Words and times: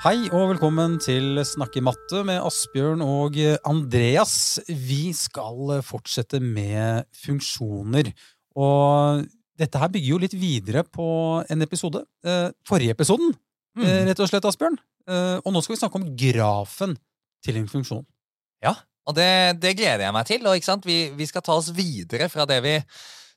Hei 0.00 0.30
og 0.32 0.46
velkommen 0.54 0.94
til 1.02 1.36
Snakke 1.44 1.82
matte 1.84 2.22
med 2.24 2.40
Asbjørn 2.40 3.02
og 3.04 3.36
Andreas. 3.68 4.32
Vi 4.68 5.10
skal 5.16 5.82
fortsette 5.84 6.40
med 6.40 7.04
funksjoner. 7.20 8.08
Og 8.56 9.26
dette 9.60 9.80
her 9.82 9.92
bygger 9.92 10.14
jo 10.14 10.20
litt 10.22 10.36
videre 10.40 10.86
på 10.88 11.06
en 11.52 11.66
episode. 11.66 12.04
Eh, 12.24 12.48
forrige 12.68 12.96
episoden, 12.96 13.34
Mm. 13.76 13.84
eh, 13.84 14.04
rett 14.06 14.20
og 14.20 14.28
slett, 14.28 14.44
Asbjørn. 14.44 14.78
Eh, 15.06 15.40
Og 15.44 15.52
nå 15.52 15.62
skal 15.62 15.76
vi 15.76 15.80
snakke 15.80 15.94
om 16.00 16.16
grafen 16.16 16.96
til 17.44 17.56
en 17.56 17.68
funksjon. 17.68 18.06
Ja, 18.62 18.74
og 19.06 19.14
det, 19.14 19.60
det 19.60 19.76
gleder 19.76 20.00
jeg 20.00 20.12
meg 20.12 20.26
til. 20.26 20.46
Og 20.46 20.56
ikke 20.56 20.64
sant? 20.64 20.84
Vi, 20.84 21.10
vi 21.10 21.26
skal 21.26 21.42
ta 21.42 21.52
oss 21.52 21.70
videre 21.70 22.28
fra 22.28 22.46
det 22.46 22.62
vi 22.62 22.82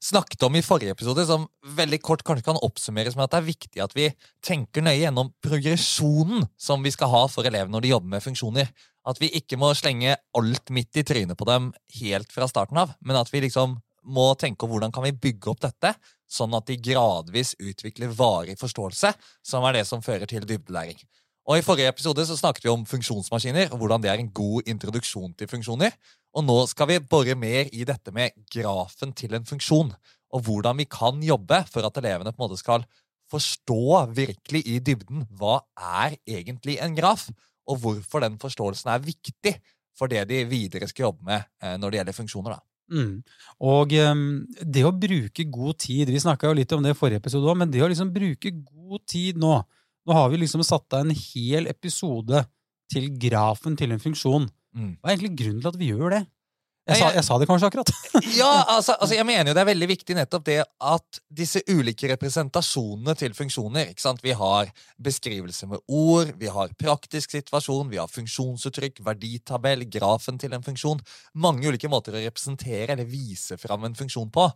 snakket 0.03 0.43
om 0.43 0.55
i 0.55 0.63
forrige 0.65 0.91
episode, 0.91 1.25
som 1.27 1.45
veldig 1.77 1.99
kort 2.03 2.23
kanskje 2.27 2.49
kan 2.49 2.59
oppsummeres 2.65 3.15
med 3.15 3.25
at 3.25 3.35
det 3.35 3.39
er 3.39 3.47
viktig 3.47 3.83
at 3.83 3.95
vi 3.95 4.09
tenker 4.43 4.83
nøye 4.83 4.99
gjennom 4.99 5.31
progresjonen 5.43 6.47
som 6.59 6.83
vi 6.83 6.91
skal 6.93 7.11
ha 7.13 7.23
for 7.31 7.47
elevene 7.47 7.71
når 7.75 7.85
de 7.85 7.93
jobber 7.93 8.13
med 8.15 8.25
funksjoner. 8.25 8.73
At 9.07 9.19
vi 9.19 9.31
ikke 9.39 9.59
må 9.59 9.71
slenge 9.75 10.17
alt 10.37 10.73
midt 10.75 10.99
i 10.99 11.05
trynet 11.07 11.39
på 11.39 11.47
dem 11.47 11.71
helt 11.99 12.31
fra 12.35 12.47
starten 12.51 12.79
av, 12.83 12.93
men 13.03 13.19
at 13.19 13.31
vi 13.31 13.45
liksom 13.47 13.77
må 14.03 14.27
tenke 14.39 14.65
om 14.65 14.73
hvordan 14.73 14.91
kan 14.91 15.05
vi 15.07 15.15
bygge 15.15 15.51
opp 15.51 15.63
dette, 15.63 15.93
sånn 16.27 16.55
at 16.57 16.67
de 16.67 16.79
gradvis 16.83 17.53
utvikler 17.61 18.11
varig 18.11 18.57
forståelse, 18.59 19.13
som 19.45 19.63
er 19.67 19.79
det 19.79 19.85
som 19.87 20.03
fører 20.03 20.27
til 20.27 20.43
dybdelæring. 20.47 20.99
Og 21.43 21.59
I 21.59 21.63
forrige 21.65 21.91
episode 21.91 22.23
så 22.23 22.37
snakket 22.39 22.63
vi 22.63 22.71
om 22.71 22.85
funksjonsmaskiner, 22.87 23.73
og 23.73 23.81
hvordan 23.81 24.03
det 24.03 24.11
er 24.11 24.21
en 24.21 24.31
god 24.31 24.69
introduksjon 24.71 25.33
til 25.35 25.49
funksjoner. 25.51 25.91
Og 26.33 26.45
nå 26.47 26.55
skal 26.71 26.87
vi 26.87 27.01
bore 27.03 27.35
mer 27.35 27.67
i 27.75 27.83
dette 27.87 28.13
med 28.15 28.31
grafen 28.53 29.11
til 29.11 29.35
en 29.35 29.45
funksjon, 29.45 29.91
og 30.33 30.45
hvordan 30.47 30.79
vi 30.79 30.87
kan 30.87 31.19
jobbe 31.23 31.59
for 31.69 31.85
at 31.85 31.99
elevene 31.99 32.31
på 32.31 32.39
en 32.39 32.45
måte 32.45 32.61
skal 32.61 32.87
forstå 33.33 34.05
virkelig 34.15 34.63
i 34.69 34.79
dybden 34.79 35.27
hva 35.35 35.59
er 35.75 36.15
egentlig 36.23 36.79
en 36.81 36.95
graf, 36.95 37.27
og 37.67 37.79
hvorfor 37.83 38.23
den 38.23 38.39
forståelsen 38.39 38.91
er 38.93 39.03
viktig 39.03 39.57
for 39.97 40.11
det 40.11 40.23
de 40.31 40.41
videre 40.47 40.87
skal 40.87 41.09
jobbe 41.09 41.27
med 41.27 41.43
eh, 41.63 41.75
når 41.79 41.91
det 41.91 41.99
gjelder 41.99 42.17
funksjoner. 42.17 42.55
da. 42.55 42.63
Mm. 42.93 43.13
Og 43.63 43.93
um, 44.11 44.25
det 44.59 44.83
å 44.83 44.91
bruke 44.91 45.45
god 45.47 45.77
tid 45.79 46.09
Vi 46.11 46.19
snakka 46.19 46.49
jo 46.49 46.57
litt 46.57 46.73
om 46.75 46.83
det 46.83 46.91
i 46.91 46.97
forrige 46.97 47.21
episode 47.23 47.47
òg, 47.47 47.55
men 47.61 47.71
det 47.71 47.79
å 47.81 47.87
liksom 47.87 48.11
bruke 48.13 48.51
god 48.59 49.05
tid 49.07 49.39
nå 49.39 49.55
Nå 50.07 50.13
har 50.17 50.29
vi 50.33 50.41
liksom 50.41 50.63
satt 50.67 50.91
av 50.93 51.05
en 51.05 51.15
hel 51.15 51.67
episode 51.71 52.43
til 52.91 53.09
grafen 53.21 53.77
til 53.79 53.93
en 53.95 54.01
funksjon. 54.03 54.49
Mm. 54.75 54.95
Hva 54.99 55.09
er 55.09 55.15
egentlig 55.17 55.35
grunnen 55.39 55.61
til 55.63 55.71
at 55.71 55.79
vi 55.79 55.91
gjør 55.93 56.17
det? 56.17 56.23
Jeg, 56.83 56.97
sa, 56.99 57.09
jeg- 57.15 57.23
sa 57.23 57.37
det 57.39 57.45
kanskje 57.47 57.67
akkurat. 57.69 57.91
Ja, 58.35 58.49
altså, 58.75 58.97
altså 58.99 59.15
jeg 59.15 59.25
mener 59.25 59.49
jo 59.49 59.53
det 59.55 59.61
er 59.61 59.69
veldig 59.69 59.87
viktig 59.87 60.15
nettopp 60.17 60.43
det 60.49 60.57
at 60.83 61.19
disse 61.31 61.61
ulike 61.71 62.09
representasjonene 62.11 63.15
til 63.15 63.33
funksjoner 63.37 63.93
ikke 63.93 64.03
sant? 64.03 64.19
Vi 64.25 64.33
har 64.35 64.67
beskrivelse 65.01 65.69
med 65.71 65.79
ord, 65.87 66.33
vi 66.39 66.51
har 66.51 66.73
praktisk 66.79 67.31
situasjon, 67.37 67.87
vi 67.93 68.01
har 68.01 68.11
funksjonsuttrykk, 68.11 68.99
verditabell, 69.07 69.85
grafen 69.87 70.37
til 70.41 70.53
en 70.57 70.65
funksjon. 70.65 70.99
Mange 71.39 71.71
ulike 71.71 71.87
måter 71.91 72.17
å 72.19 72.23
representere 72.25 72.91
eller 72.97 73.07
vise 73.07 73.55
fram 73.61 73.87
en 73.87 73.95
funksjon 73.95 74.31
på. 74.35 74.49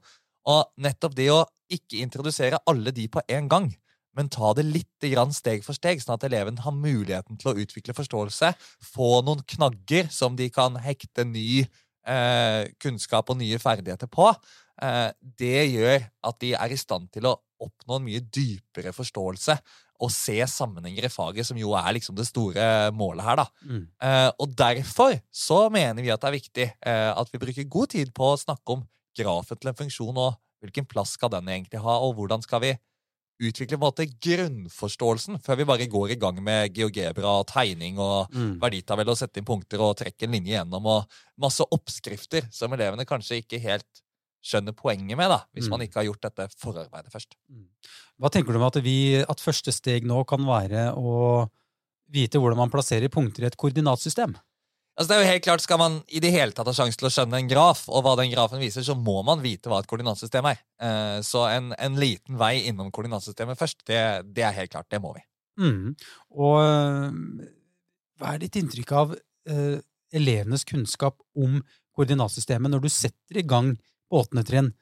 Og 0.51 0.67
nettopp 0.83 1.15
det 1.15 1.29
å 1.31 1.45
ikke 1.71 2.03
introdusere 2.03 2.59
alle 2.67 2.91
de 2.95 3.07
på 3.11 3.23
en 3.27 3.47
gang, 3.51 3.71
men 4.17 4.31
ta 4.33 4.51
det 4.57 4.65
litt 4.65 5.07
grann 5.13 5.33
steg 5.35 5.65
for 5.65 5.77
steg, 5.77 6.01
sånn 6.01 6.17
at 6.17 6.25
eleven 6.27 6.59
har 6.63 6.75
muligheten 6.75 7.39
til 7.39 7.53
å 7.53 7.57
utvikle 7.61 7.95
forståelse, 7.97 8.53
få 8.93 9.21
noen 9.25 9.43
knagger 9.55 10.09
som 10.13 10.37
de 10.39 10.49
kan 10.53 10.79
hekte 10.81 11.27
ny 11.27 11.61
eh, 11.61 12.63
kunnskap 12.81 13.29
og 13.29 13.39
nye 13.41 13.59
ferdigheter 13.61 14.09
på, 14.11 14.31
eh, 14.81 15.09
det 15.39 15.67
gjør 15.69 16.07
at 16.31 16.39
de 16.43 16.55
er 16.57 16.73
i 16.73 16.79
stand 16.79 17.11
til 17.13 17.29
å 17.29 17.37
oppnå 17.63 17.97
en 17.97 18.05
mye 18.05 18.21
dypere 18.21 18.93
forståelse 18.93 19.57
og 20.05 20.11
se 20.13 20.35
sammenhenger 20.49 21.07
i 21.07 21.09
faget, 21.09 21.47
som 21.47 21.57
jo 21.57 21.71
er 21.77 21.95
liksom 21.97 22.17
det 22.17 22.27
store 22.29 22.91
målet 22.93 23.25
her. 23.25 23.39
da. 23.41 23.47
Mm. 23.65 23.85
Eh, 24.09 24.29
og 24.37 24.53
derfor 24.57 25.17
så 25.33 25.63
mener 25.73 26.05
vi 26.05 26.11
at 26.13 26.21
det 26.21 26.29
er 26.29 26.37
viktig 26.37 26.67
eh, 26.67 27.13
at 27.13 27.31
vi 27.33 27.41
bruker 27.41 27.71
god 27.71 27.95
tid 27.95 28.13
på 28.13 28.33
å 28.33 28.37
snakke 28.37 28.77
om 28.77 28.85
grafen 29.17 29.57
til 29.57 29.71
en 29.71 29.79
funksjon, 29.79 30.21
og 30.21 30.37
hvilken 30.61 30.85
plass 30.89 31.15
skal 31.17 31.33
den 31.33 31.49
egentlig 31.49 31.81
ha, 31.81 31.97
og 32.05 32.13
hvordan 32.17 32.45
skal 32.45 32.61
vi 32.61 32.75
utvikle 33.39 33.77
på 33.77 33.85
en 33.85 33.91
måte 33.91 34.07
grunnforståelsen 34.25 35.37
før 35.45 35.59
vi 35.59 35.65
bare 35.69 35.87
går 35.91 36.11
i 36.15 36.19
gang 36.19 36.39
med 36.43 36.73
geogebra 36.73 37.35
og 37.41 37.47
tegning 37.51 37.99
og 38.01 38.31
Mm. 38.33 38.59
verditabell 38.61 39.09
og 39.09 39.17
sette 39.17 39.37
inn 39.37 39.45
punkter 39.45 39.79
og 39.79 39.97
trekke 39.97 40.23
en 40.23 40.31
linje 40.31 40.55
gjennom 40.57 40.85
og 40.85 41.05
masse 41.37 41.61
oppskrifter 41.71 42.47
som 42.51 42.73
elevene 42.73 43.05
kanskje 43.05 43.41
ikke 43.43 43.59
helt 43.61 44.01
skjønner 44.43 44.71
poenget 44.73 45.17
med, 45.17 45.29
da, 45.29 45.41
hvis 45.53 45.65
Mm. 45.65 45.69
man 45.71 45.81
ikke 45.81 45.95
har 45.99 46.05
gjort 46.05 46.21
dette 46.21 46.47
forarbeidet 46.57 47.11
først. 47.11 47.35
Hva 48.19 48.29
tenker 48.31 48.53
du 48.53 48.57
om 48.59 48.63
at, 48.67 48.75
vi, 48.81 49.15
at 49.21 49.39
første 49.39 49.71
steg 49.73 50.03
nå 50.05 50.25
kan 50.25 50.39
være 50.45 50.93
å 50.95 51.49
vite 52.09 52.39
hvordan 52.39 52.57
man 52.57 52.69
plasserer 52.69 53.09
punkter 53.09 53.43
i 53.43 53.47
et 53.47 53.57
koordinatsystem? 53.57 54.35
Altså 54.97 55.11
det 55.11 55.15
er 55.15 55.21
jo 55.21 55.29
helt 55.29 55.43
klart, 55.45 55.61
Skal 55.61 55.77
man 55.77 55.99
i 56.09 56.19
det 56.23 56.31
hele 56.33 56.55
tatt 56.57 56.65
ha 56.65 56.73
sjanse 56.73 56.97
til 56.97 57.05
å 57.09 57.13
skjønne 57.13 57.37
en 57.37 57.49
graf, 57.49 57.83
og 57.87 58.01
hva 58.05 58.15
den 58.17 58.31
grafen 58.31 58.61
viser, 58.61 58.81
så 58.81 58.95
må 58.97 59.19
man 59.25 59.43
vite 59.43 59.69
hva 59.69 59.83
et 59.83 59.89
koordinatsystem 59.89 60.47
er. 60.49 60.63
Eh, 60.81 61.19
Så 61.21 61.43
en, 61.51 61.69
en 61.77 61.99
liten 62.01 62.39
vei 62.39 62.63
innom 62.65 62.89
koordinatsystemet 62.91 63.59
først, 63.59 63.85
det, 63.85 63.99
det 64.33 64.47
er 64.47 64.57
helt 64.57 64.73
klart. 64.73 64.89
Det 64.89 65.01
må 65.03 65.13
vi. 65.13 65.21
Mm. 65.61 65.93
Og 66.33 66.57
øh, 66.63 67.45
hva 68.17 68.33
er 68.33 68.41
ditt 68.41 68.57
inntrykk 68.57 68.95
av 68.97 69.13
øh, 69.13 69.77
elevenes 70.17 70.65
kunnskap 70.65 71.21
om 71.37 71.61
koordinatsystemet 71.97 72.73
når 72.73 72.85
du 72.85 72.89
setter 72.93 73.41
i 73.41 73.45
gang 73.45 73.75
på 74.09 74.23
åttende 74.23 74.45
trinn? 74.49 74.73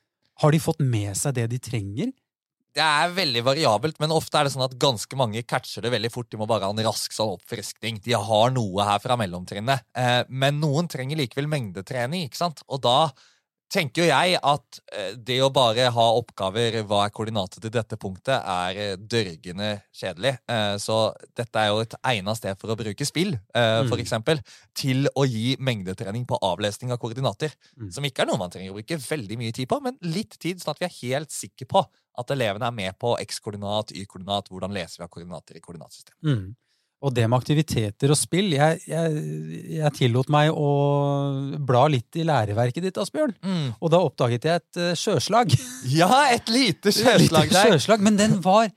Har 0.44 0.52
de 0.52 0.64
fått 0.64 0.80
med 0.84 1.16
seg 1.20 1.36
det 1.38 1.50
de 1.52 1.60
trenger? 1.64 2.16
Det 2.76 2.84
er 2.84 3.14
veldig 3.16 3.42
variabelt, 3.48 4.00
men 4.04 4.12
ofte 4.12 4.36
er 4.36 4.48
det 4.48 4.52
sånn 4.52 4.66
at 4.66 4.74
ganske 4.82 5.16
mange 5.16 5.40
catcher 5.48 5.86
det 5.86 5.94
veldig 5.94 6.10
fort. 6.12 6.28
De 6.28 6.40
må 6.42 6.48
bare 6.50 6.68
ha 6.68 6.76
en 6.76 6.84
rask 6.84 7.14
sånn 7.16 7.32
oppfriskning. 7.38 8.02
De 8.04 8.18
har 8.20 8.52
noe 8.52 8.88
her 8.90 9.00
fra 9.00 9.16
mellomtrinnet. 9.20 9.86
Eh, 9.96 10.24
men 10.28 10.60
noen 10.60 10.90
trenger 10.92 11.22
likevel 11.22 11.48
mengdetrening, 11.48 12.26
ikke 12.28 12.42
sant? 12.42 12.66
Og 12.68 12.84
da 12.84 12.98
tenker 13.72 14.08
jeg 14.08 14.38
at 14.40 14.80
eh, 14.94 15.16
det 15.18 15.40
å 15.44 15.50
bare 15.54 15.90
ha 15.92 16.06
oppgaver 16.20 16.78
hva 16.88 17.04
er 17.06 17.14
koordinatet 17.16 17.64
til 17.64 17.74
dette 17.74 17.98
punktet, 18.00 18.38
er 18.38 18.80
eh, 18.80 18.96
dørgende 18.98 19.72
kjedelig. 19.96 20.36
Eh, 20.48 20.76
så 20.82 21.00
dette 21.36 21.60
er 21.60 21.72
jo 21.74 21.82
et 21.84 21.96
egnet 22.06 22.40
sted 22.40 22.60
for 22.62 22.72
å 22.72 22.78
bruke 22.80 23.08
spill, 23.08 23.36
for 23.56 23.96
Mm. 23.96 24.02
eksempel, 24.04 24.40
til 24.78 25.08
å 25.16 25.26
gi 25.28 25.56
mengdetrening 25.60 26.26
på 26.28 26.40
avlesning 26.42 26.92
av 26.92 27.00
koordinater. 27.02 27.54
Mm. 27.80 27.92
Som 27.92 28.04
ikke 28.08 28.24
er 28.24 28.30
noe 28.32 28.40
man 28.40 28.52
trenger 28.54 28.72
å 28.72 28.78
bruke 28.78 28.98
veldig 29.02 29.38
mye 29.38 29.54
tid 29.56 29.68
på, 29.72 29.82
men 29.82 29.98
litt 30.02 30.38
tid, 30.40 30.60
sånn 30.62 30.76
at 30.76 30.80
vi 30.80 30.86
er 30.86 31.00
helt 31.02 31.32
sikre 31.32 31.66
på 31.68 31.84
at 32.18 32.32
elevene 32.32 32.68
er 32.70 32.72
med 32.72 32.98
på 33.00 33.16
x-koordinat, 33.20 33.92
y-koordinat, 33.92 34.48
hvordan 34.50 34.72
leser 34.76 35.02
vi 35.02 35.04
av 35.04 35.10
koordinater 35.12 35.58
i 35.58 35.64
koordinatsystemet. 35.64 36.22
Mm. 36.24 36.56
Og 37.04 37.14
det 37.14 37.26
med 37.28 37.38
aktiviteter 37.38 38.12
og 38.14 38.18
spill 38.18 38.54
Jeg, 38.56 38.80
jeg, 38.88 39.24
jeg 39.78 39.94
tillot 39.98 40.30
meg 40.32 40.50
å 40.56 40.70
bla 41.68 41.86
litt 41.92 42.18
i 42.18 42.26
læreverket 42.26 42.88
ditt, 42.88 43.00
Asbjørn. 43.02 43.36
Og 43.78 43.92
da 43.94 44.02
oppdaget 44.02 44.48
jeg 44.48 44.62
et 44.64 44.82
uh, 44.82 44.92
sjøslag. 44.98 45.54
Ja, 45.92 46.10
et 46.36 46.50
lite 46.50 46.94
sjøslag 46.96 47.52
der! 47.52 47.74
sjøslag, 47.76 48.04
Men 48.06 48.20
den 48.20 48.40
var 48.46 48.72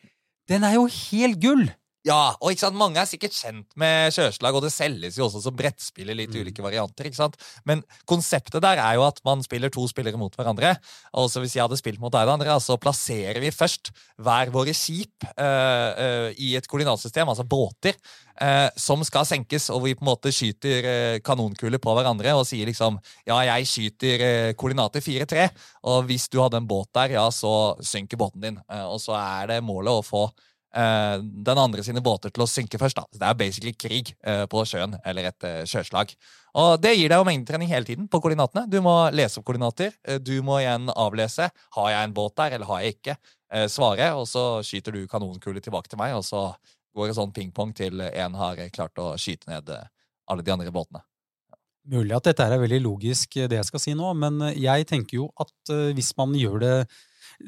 Den 0.49 0.67
er 0.67 0.77
jo 0.79 0.89
helt 0.91 1.41
gull! 1.43 1.69
Ja, 2.09 2.33
og 2.41 2.53
ikke 2.55 2.63
sant, 2.63 2.79
Mange 2.79 3.01
er 3.03 3.09
sikkert 3.09 3.35
kjent 3.37 3.75
med 3.77 4.15
sjøslag, 4.15 4.57
og 4.57 4.63
det 4.65 4.71
selges 4.73 5.19
jo 5.19 5.27
også 5.27 5.43
som 5.45 5.57
brettspill 5.57 6.09
i 6.13 6.17
litt 6.17 6.33
Mm. 6.33 6.41
ulike 6.41 6.63
varianter. 6.65 7.05
ikke 7.05 7.19
sant? 7.21 7.37
Men 7.67 7.83
konseptet 8.07 8.63
der 8.63 8.79
er 8.79 8.95
jo 8.95 9.03
at 9.05 9.21
man 9.25 9.43
spiller 9.43 9.69
to 9.69 9.87
spillere 9.89 10.17
mot 10.17 10.35
hverandre. 10.35 10.79
Og 11.15 11.29
så 11.29 11.41
hvis 11.43 11.55
jeg 11.55 11.63
hadde 11.67 11.77
spilt 11.77 12.01
mot 12.01 12.13
deg, 12.13 12.29
Andrea, 12.29 12.57
så 12.59 12.79
plasserer 12.81 13.41
vi 13.41 13.51
først 13.51 13.91
hver 14.19 14.51
våre 14.51 14.73
skip 14.73 15.25
eh, 15.37 15.91
eh, 15.99 16.35
i 16.39 16.55
et 16.57 16.67
koordinatsystem, 16.67 17.29
altså 17.29 17.45
båter, 17.45 17.95
eh, 18.41 18.71
som 18.77 19.03
skal 19.05 19.27
senkes, 19.27 19.69
og 19.71 19.85
vi 19.85 19.95
på 19.95 20.03
en 20.07 20.13
måte 20.15 20.33
skyter 20.33 21.21
kanonkuler 21.21 21.79
på 21.79 21.93
hverandre 21.93 22.33
og 22.39 22.47
sier 22.47 22.67
liksom 22.67 22.99
ja, 23.27 23.41
jeg 23.43 23.67
skyter 23.67 24.55
koordinater 24.55 25.01
4-3, 25.01 25.51
og 25.85 26.05
hvis 26.09 26.29
du 26.31 26.41
hadde 26.41 26.57
en 26.63 26.69
båt 26.69 26.89
der, 26.95 27.19
ja, 27.19 27.29
så 27.31 27.77
synker 27.83 28.17
båten 28.17 28.41
din. 28.41 28.61
Og 28.69 29.01
så 29.01 29.13
er 29.19 29.47
det 29.53 29.65
målet 29.65 29.93
å 29.93 30.05
få 30.07 30.31
den 30.73 31.59
andre 31.59 31.83
sine 31.83 32.03
båter 32.05 32.31
til 32.31 32.45
å 32.45 32.49
synke 32.51 32.79
først. 32.79 32.97
da. 32.99 33.07
Så 33.13 33.19
Det 33.19 33.29
er 33.29 33.39
basically 33.41 33.73
krig 33.73 34.15
eh, 34.23 34.45
på 34.47 34.65
sjøen, 34.69 34.99
eller 35.05 35.31
et 35.31 35.45
eh, 35.49 35.63
sjøslag. 35.65 36.13
Og 36.55 36.81
Det 36.83 36.93
gir 36.97 37.09
deg 37.09 37.19
jo 37.19 37.25
mengdetrening 37.29 37.69
hele 37.69 37.89
tiden 37.89 38.09
på 38.09 38.21
koordinatene. 38.21 38.67
Du 38.69 38.81
må 38.85 39.11
lese 39.15 39.41
opp 39.41 39.47
koordinater. 39.49 39.95
eh, 40.05 40.19
Du 40.19 40.43
må 40.43 40.61
igjen 40.61 40.91
avlese. 40.95 41.51
Har 41.77 41.91
jeg 41.91 42.05
en 42.05 42.15
båt 42.15 42.37
der, 42.37 42.59
eller 42.59 42.67
har 42.67 42.81
jeg 42.85 42.99
ikke? 42.99 43.17
Eh, 43.51 43.67
svare, 43.73 44.13
og 44.13 44.27
så 44.29 44.61
skyter 44.61 44.93
du 44.93 45.07
kanonkuler 45.09 45.63
tilbake 45.65 45.89
til 45.89 45.99
meg, 45.99 46.13
og 46.15 46.25
så 46.27 46.51
går 46.95 47.09
det 47.09 47.17
sånn 47.17 47.33
pingpong 47.33 47.73
til 47.77 48.01
en 48.01 48.35
har 48.37 48.61
klart 48.75 48.99
å 49.01 49.15
skyte 49.17 49.49
ned 49.49 49.71
eh, 49.73 49.87
alle 50.29 50.45
de 50.45 50.53
andre 50.53 50.73
båtene. 50.75 51.01
Mulig 51.89 52.13
at 52.13 52.27
dette 52.29 52.45
er 52.45 52.61
veldig 52.61 52.83
logisk, 52.85 53.39
det 53.49 53.57
jeg 53.57 53.65
skal 53.65 53.81
si 53.81 53.95
nå, 53.97 54.11
men 54.21 54.43
jeg 54.53 54.85
tenker 54.91 55.23
jo 55.23 55.31
at 55.41 55.73
eh, 55.73 55.95
hvis 55.97 56.13
man 56.19 56.35
gjør 56.37 56.61
det 56.61 56.75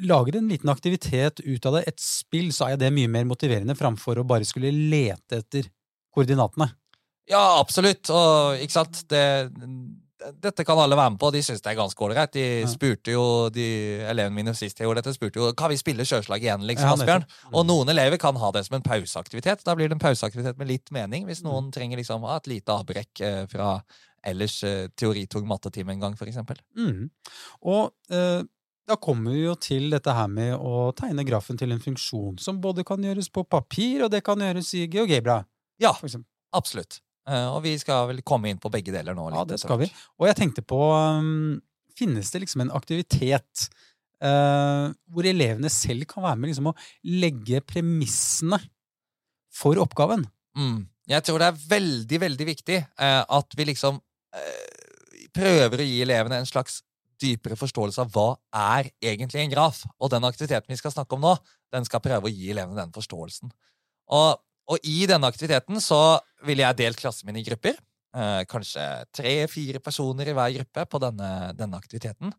Lager 0.07 0.37
en 0.39 0.51
liten 0.51 0.71
aktivitet 0.71 1.41
ut 1.43 1.67
av 1.67 1.79
det, 1.79 1.87
et 1.91 2.03
spill, 2.03 2.53
så 2.55 2.71
er 2.71 2.79
det 2.79 2.93
mye 2.95 3.11
mer 3.11 3.27
motiverende 3.27 3.75
framfor 3.79 4.21
å 4.21 4.27
bare 4.29 4.47
skulle 4.47 4.71
lete 4.71 5.41
etter 5.43 5.67
koordinatene. 6.15 6.69
Ja, 7.31 7.43
absolutt. 7.61 8.11
Og 8.15 8.63
ikke 8.63 8.75
sant? 8.75 9.03
Det, 9.11 9.23
dette 10.43 10.65
kan 10.67 10.79
alle 10.79 10.99
være 10.99 11.15
med 11.15 11.21
på. 11.23 11.31
De 11.35 11.43
syns 11.45 11.63
det 11.63 11.73
er 11.73 11.79
ganske 11.79 12.05
ålreit. 12.05 12.33
De 12.35 12.67
spurte 12.71 13.15
jo, 13.15 13.25
de 13.55 13.67
elevene 14.11 14.37
mine 14.37 14.55
sist 14.59 14.81
jeg 14.81 14.89
gjorde 14.89 15.03
dette, 15.03 15.17
spurte 15.17 15.41
jo 15.41 15.51
kan 15.57 15.73
vi 15.73 15.79
spille 15.81 16.07
sjøslag 16.07 16.45
igjen, 16.45 16.67
liksom, 16.69 16.93
Asbjørn. 16.97 17.27
Og 17.55 17.67
noen 17.69 17.93
elever 17.95 18.21
kan 18.21 18.39
ha 18.41 18.53
det 18.55 18.65
som 18.67 18.79
en 18.79 18.87
pauseaktivitet. 18.87 19.65
Da 19.67 19.77
blir 19.79 19.91
det 19.91 19.97
en 19.99 20.03
pauseaktivitet 20.03 20.61
med 20.61 20.71
litt 20.71 20.95
mening, 20.95 21.27
hvis 21.29 21.45
noen 21.47 21.71
trenger 21.75 22.01
liksom 22.01 22.27
ha 22.29 22.39
et 22.41 22.51
lite 22.51 22.77
avbrekk 22.77 23.25
eh, 23.27 23.43
fra 23.51 23.75
ellers 24.27 24.61
eh, 24.69 24.89
teoritung 25.01 25.47
mattetime 25.49 25.95
en 25.95 26.07
gang, 26.07 26.17
for 26.19 26.31
eksempel. 26.31 26.61
Mm. 26.77 27.09
Og 27.71 28.15
eh, 28.15 28.43
da 28.89 28.97
kommer 28.99 29.35
vi 29.37 29.45
jo 29.45 29.55
til 29.61 29.91
dette 29.93 30.15
her 30.15 30.31
med 30.31 30.55
å 30.57 30.91
tegne 30.97 31.25
grafen 31.27 31.59
til 31.61 31.75
en 31.75 31.83
funksjon, 31.83 32.41
som 32.43 32.61
både 32.63 32.85
kan 32.87 33.03
gjøres 33.05 33.31
på 33.33 33.45
papir, 33.47 34.07
og 34.07 34.11
det 34.15 34.23
kan 34.27 34.41
gjøres 34.41 34.73
i 34.79 34.87
GeoGebra. 34.91 35.41
Ja, 35.83 35.93
absolutt. 36.57 37.01
Eh, 37.29 37.47
og 37.53 37.63
vi 37.65 37.77
skal 37.81 38.09
vel 38.11 38.23
komme 38.27 38.51
inn 38.51 38.61
på 38.61 38.73
begge 38.73 38.95
deler 38.95 39.17
nå. 39.17 39.29
Ja, 39.35 39.45
det 39.49 39.61
skal 39.63 39.83
vi. 39.83 39.91
Og 40.19 40.29
jeg 40.31 40.39
tenkte 40.39 40.65
på 40.67 40.81
um, 40.91 41.61
Finnes 41.99 42.31
det 42.33 42.41
liksom 42.45 42.63
en 42.65 42.73
aktivitet 42.73 43.67
uh, 44.25 44.89
hvor 45.13 45.27
elevene 45.29 45.69
selv 45.73 46.07
kan 46.09 46.25
være 46.25 46.39
med 46.41 46.53
liksom, 46.53 46.71
å 46.71 47.11
legge 47.21 47.61
premissene 47.67 48.57
for 49.53 49.77
oppgaven? 49.83 50.25
Mm. 50.57 50.87
Jeg 51.11 51.27
tror 51.27 51.43
det 51.43 51.51
er 51.51 51.65
veldig, 51.75 52.21
veldig 52.23 52.47
viktig 52.49 52.79
uh, 52.87 53.25
at 53.27 53.59
vi 53.59 53.67
liksom 53.69 53.99
uh, 54.01 55.27
prøver 55.37 55.83
å 55.83 55.89
gi 55.91 56.01
elevene 56.07 56.41
en 56.41 56.49
slags 56.49 56.81
dypere 57.21 57.59
forståelse 57.59 58.05
av 58.05 58.13
hva 58.15 58.29
er 58.77 58.91
egentlig 59.03 59.43
en 59.45 59.53
graf. 59.53 59.83
Og 60.01 60.13
den 60.13 60.27
aktiviteten 60.27 60.73
vi 60.73 60.79
skal 60.81 60.95
snakke 60.95 61.17
om 61.17 61.25
nå, 61.25 61.35
den 61.75 61.87
skal 61.87 62.03
prøve 62.05 62.29
å 62.29 62.33
gi 62.33 62.51
elevene 62.55 62.81
den 62.81 62.95
forståelsen. 62.95 63.53
Og, 64.17 64.41
og 64.71 64.89
i 64.89 65.05
denne 65.11 65.31
aktiviteten 65.31 65.81
så 65.85 66.19
ville 66.47 66.65
jeg 66.65 66.81
delt 66.81 67.01
klassen 67.01 67.31
min 67.31 67.41
i 67.41 67.47
grupper. 67.47 67.79
Eh, 68.11 68.43
kanskje 68.51 68.85
tre-fire 69.15 69.79
personer 69.83 70.31
i 70.31 70.35
hver 70.35 70.55
gruppe 70.57 70.87
på 70.91 71.03
denne, 71.03 71.31
denne 71.59 71.79
aktiviteten. 71.79 72.33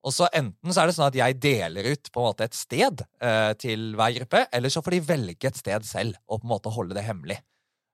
Og 0.00 0.14
så 0.16 0.30
Enten 0.32 0.72
så 0.72 0.80
er 0.80 0.88
det 0.88 0.96
sånn 0.96 1.10
at 1.10 1.18
jeg 1.18 1.36
deler 1.42 1.90
ut 1.92 2.08
på 2.08 2.22
en 2.22 2.30
måte 2.30 2.46
et 2.48 2.56
sted 2.56 3.02
eh, 3.20 3.52
til 3.60 3.90
hver 3.98 4.14
gruppe, 4.16 4.46
eller 4.56 4.72
så 4.72 4.80
får 4.80 4.96
de 4.96 5.06
velge 5.10 5.50
et 5.50 5.60
sted 5.60 5.84
selv 5.84 6.16
og 6.26 6.40
på 6.40 6.48
en 6.48 6.54
måte 6.54 6.72
holde 6.72 6.96
det 6.96 7.04
hemmelig. 7.04 7.36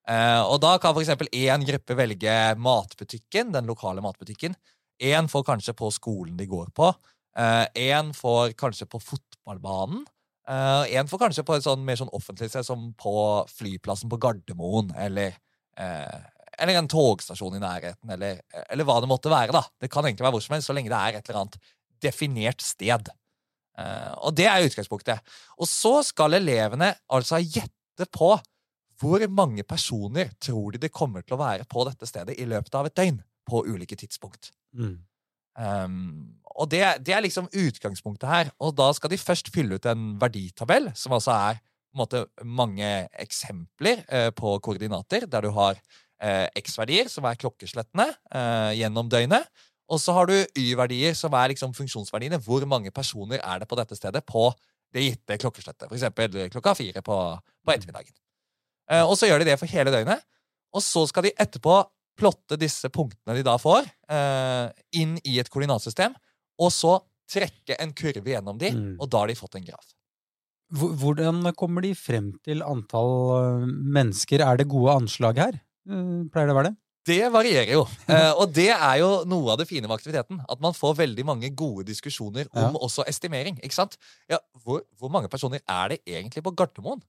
Eh, 0.07 0.43
og 0.47 0.61
Da 0.63 0.77
kan 0.79 0.95
f.eks. 0.95 1.27
én 1.35 1.67
gruppe 1.67 1.99
velge 1.99 2.37
matbutikken, 2.63 3.51
den 3.57 3.67
lokale 3.67 4.05
matbutikken. 4.05 4.55
Én 5.03 5.29
får 5.29 5.45
kanskje 5.45 5.75
på 5.77 5.91
skolen 5.95 6.37
de 6.39 6.47
går 6.49 6.71
på. 6.77 6.93
Én 7.37 8.15
får 8.17 8.55
kanskje 8.57 8.87
på 8.89 9.01
fotballbanen. 9.03 10.07
Én 10.49 11.11
får 11.11 11.21
kanskje 11.21 11.45
på 11.45 11.57
et 11.57 11.67
sånn, 11.67 11.83
mer 11.85 11.99
sånn 12.01 12.13
offentlig 12.17 12.49
sted, 12.49 12.65
som 12.65 12.89
på 12.97 13.13
flyplassen 13.53 14.09
på 14.09 14.19
Gardermoen, 14.23 14.95
eller 14.97 15.37
eh, 15.77 16.25
eller 16.59 16.79
en 16.79 16.89
togstasjon 16.89 17.59
i 17.59 17.63
nærheten, 17.63 18.11
eller, 18.17 18.41
eller 18.71 18.89
hva 18.89 18.99
det 19.03 19.11
måtte 19.11 19.33
være. 19.33 19.53
da. 19.53 19.63
Det 19.81 19.91
kan 19.93 20.07
egentlig 20.07 20.25
være 20.27 20.37
hvor 20.39 20.45
som 20.45 20.57
helst, 20.57 20.71
så 20.71 20.77
lenge 20.77 20.93
det 20.93 20.99
er 20.99 21.19
et 21.19 21.31
eller 21.31 21.43
annet 21.43 21.59
definert 22.03 22.65
sted. 22.65 23.11
Eh, 23.77 24.13
og 24.25 24.37
det 24.39 24.49
er 24.49 24.65
utgangspunktet. 24.65 25.35
Og 25.61 25.69
så 25.71 25.99
skal 26.07 26.39
elevene 26.39 26.95
altså 27.13 27.43
gjette 27.43 28.09
på 28.13 28.35
hvor 29.01 29.27
mange 29.29 29.67
personer 29.69 30.33
tror 30.41 30.73
de 30.73 30.81
det 30.87 30.95
kommer 30.95 31.25
til 31.25 31.37
å 31.37 31.43
være 31.43 31.69
på 31.69 31.85
dette 31.89 32.09
stedet 32.09 32.39
i 32.41 32.49
løpet 32.49 32.79
av 32.79 32.89
et 32.89 32.97
døgn, 32.97 33.21
på 33.47 33.61
ulike 33.69 33.95
tidspunkt. 33.95 34.51
Mm. 34.77 34.97
Um, 35.57 36.01
og 36.57 36.69
det, 36.73 36.83
det 37.05 37.15
er 37.17 37.25
liksom 37.25 37.49
utgangspunktet 37.53 38.29
her. 38.29 38.51
Og 38.61 38.75
da 38.77 38.91
skal 38.97 39.13
de 39.13 39.21
først 39.21 39.51
fylle 39.55 39.77
ut 39.77 39.89
en 39.89 40.15
verditabell, 40.21 40.91
som 40.97 41.17
altså 41.17 41.35
er 41.37 41.61
måte, 41.97 42.27
mange 42.45 42.89
eksempler 43.23 44.03
eh, 44.09 44.29
på 44.37 44.57
koordinater, 44.65 45.27
der 45.31 45.47
du 45.47 45.51
har 45.57 45.79
eh, 46.21 46.47
X-verdier, 46.61 47.11
som 47.13 47.29
er 47.29 47.39
klokkeslettene 47.41 48.09
eh, 48.09 48.73
gjennom 48.81 49.11
døgnet. 49.13 49.49
Og 49.93 50.01
så 50.03 50.17
har 50.17 50.29
du 50.29 50.35
Y-verdier, 50.59 51.15
som 51.15 51.35
er 51.39 51.53
liksom 51.53 51.75
funksjonsverdiene. 51.77 52.41
Hvor 52.43 52.65
mange 52.69 52.91
personer 52.91 53.41
er 53.41 53.63
det 53.63 53.69
på 53.71 53.79
dette 53.79 53.99
stedet 53.99 54.25
på 54.27 54.49
det 54.95 55.05
gitte 55.05 55.39
klokkeslettet? 55.41 55.87
For 55.89 55.99
eksempel 55.99 56.49
klokka 56.53 56.75
fire 56.79 57.05
på, 57.07 57.19
på 57.37 57.75
ettermiddagen. 57.75 58.17
Eh, 58.91 59.05
og 59.05 59.17
så 59.19 59.31
gjør 59.31 59.43
de 59.43 59.53
det 59.53 59.61
for 59.61 59.71
hele 59.71 59.95
døgnet. 59.95 60.25
Og 60.77 60.83
så 60.85 61.07
skal 61.09 61.29
de 61.29 61.37
etterpå 61.39 61.79
plotte 62.17 62.57
disse 62.59 62.89
punktene 62.93 63.37
de 63.37 63.43
da 63.47 63.57
får, 63.61 63.87
eh, 64.09 64.71
inn 65.01 65.19
i 65.25 65.39
et 65.43 65.51
koordinatsystem, 65.53 66.15
og 66.59 66.71
så 66.73 66.99
trekke 67.29 67.77
en 67.83 67.93
kurve 67.93 68.25
gjennom 68.33 68.59
de, 68.59 68.71
Mm. 68.71 68.97
og 69.01 69.11
da 69.11 69.19
har 69.19 69.27
de 69.29 69.35
fått 69.35 69.57
en 69.59 69.65
graf. 69.67 69.93
Hvordan 70.75 71.45
kommer 71.55 71.83
de 71.85 71.93
frem 71.95 72.33
til 72.43 72.63
antall 72.67 73.13
øh, 73.37 73.67
mennesker? 73.69 74.43
Er 74.43 74.57
det 74.59 74.69
gode 74.69 74.97
anslag 74.99 75.39
her? 75.39 75.61
Eh, 75.89 76.25
Pleier 76.33 76.49
det 76.51 76.55
å 76.55 76.59
være 76.59 76.71
det? 76.73 76.77
Det 77.07 77.21
varierer 77.31 77.71
jo. 77.71 77.85
Eh, 78.11 78.33
og 78.35 78.51
det 78.53 78.71
er 78.75 78.97
jo 78.99 79.11
noe 79.31 79.53
av 79.55 79.59
det 79.61 79.69
fine 79.71 79.87
med 79.87 79.95
aktiviteten. 79.95 80.41
At 80.51 80.61
man 80.61 80.75
får 80.75 80.97
veldig 80.99 81.25
mange 81.29 81.53
gode 81.55 81.85
diskusjoner 81.87 82.49
om 82.53 82.75
Ja. 82.75 82.81
også 82.83 83.05
estimering. 83.07 83.61
ikke 83.63 83.75
sant? 83.79 83.97
Ja, 84.29 84.39
hvor, 84.65 84.83
hvor 84.99 85.11
mange 85.15 85.29
personer 85.31 85.61
er 85.69 85.89
det 85.95 86.01
egentlig 86.07 86.43
på 86.43 86.55
Gardermoen? 86.57 87.03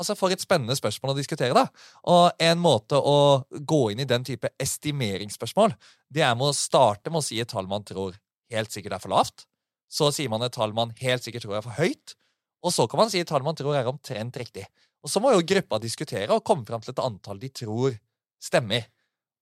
Altså, 0.00 0.16
For 0.16 0.32
et 0.32 0.40
spennende 0.40 0.76
spørsmål 0.78 1.12
å 1.12 1.18
diskutere. 1.18 1.54
da. 1.54 1.66
Og 2.08 2.32
en 2.40 2.58
måte 2.58 2.96
å 2.96 3.44
gå 3.52 3.82
inn 3.92 4.00
i 4.00 4.08
den 4.08 4.24
type 4.24 4.48
estimeringsspørsmål, 4.58 5.74
det 6.10 6.22
er 6.22 6.34
med 6.34 6.48
å 6.50 6.56
starte 6.56 7.10
med 7.10 7.20
å 7.20 7.26
si 7.26 7.40
et 7.40 7.48
tall 7.48 7.68
man 7.68 7.84
tror 7.84 8.16
helt 8.50 8.72
sikkert 8.72 8.96
er 8.96 9.02
for 9.02 9.12
lavt. 9.12 9.46
Så 9.92 10.10
sier 10.12 10.30
man 10.32 10.42
et 10.42 10.52
tall 10.52 10.72
man 10.72 10.94
helt 11.00 11.24
sikkert 11.24 11.44
tror 11.44 11.58
er 11.58 11.66
for 11.66 11.76
høyt. 11.76 12.16
Og 12.62 12.72
så 12.72 12.86
kan 12.88 13.02
man 13.02 13.10
si 13.10 13.20
et 13.20 13.28
tall 13.28 13.44
man 13.44 13.58
tror 13.58 13.76
er 13.76 13.90
omtrent 13.90 14.36
riktig. 14.36 14.64
Og 15.02 15.10
så 15.10 15.20
må 15.20 15.32
jo 15.34 15.44
gruppa 15.44 15.80
diskutere 15.82 16.30
og 16.32 16.44
komme 16.46 16.64
fram 16.64 16.80
til 16.80 16.94
et 16.94 17.02
antall 17.02 17.40
de 17.42 17.50
tror 17.50 17.96
stemmer. 18.42 18.86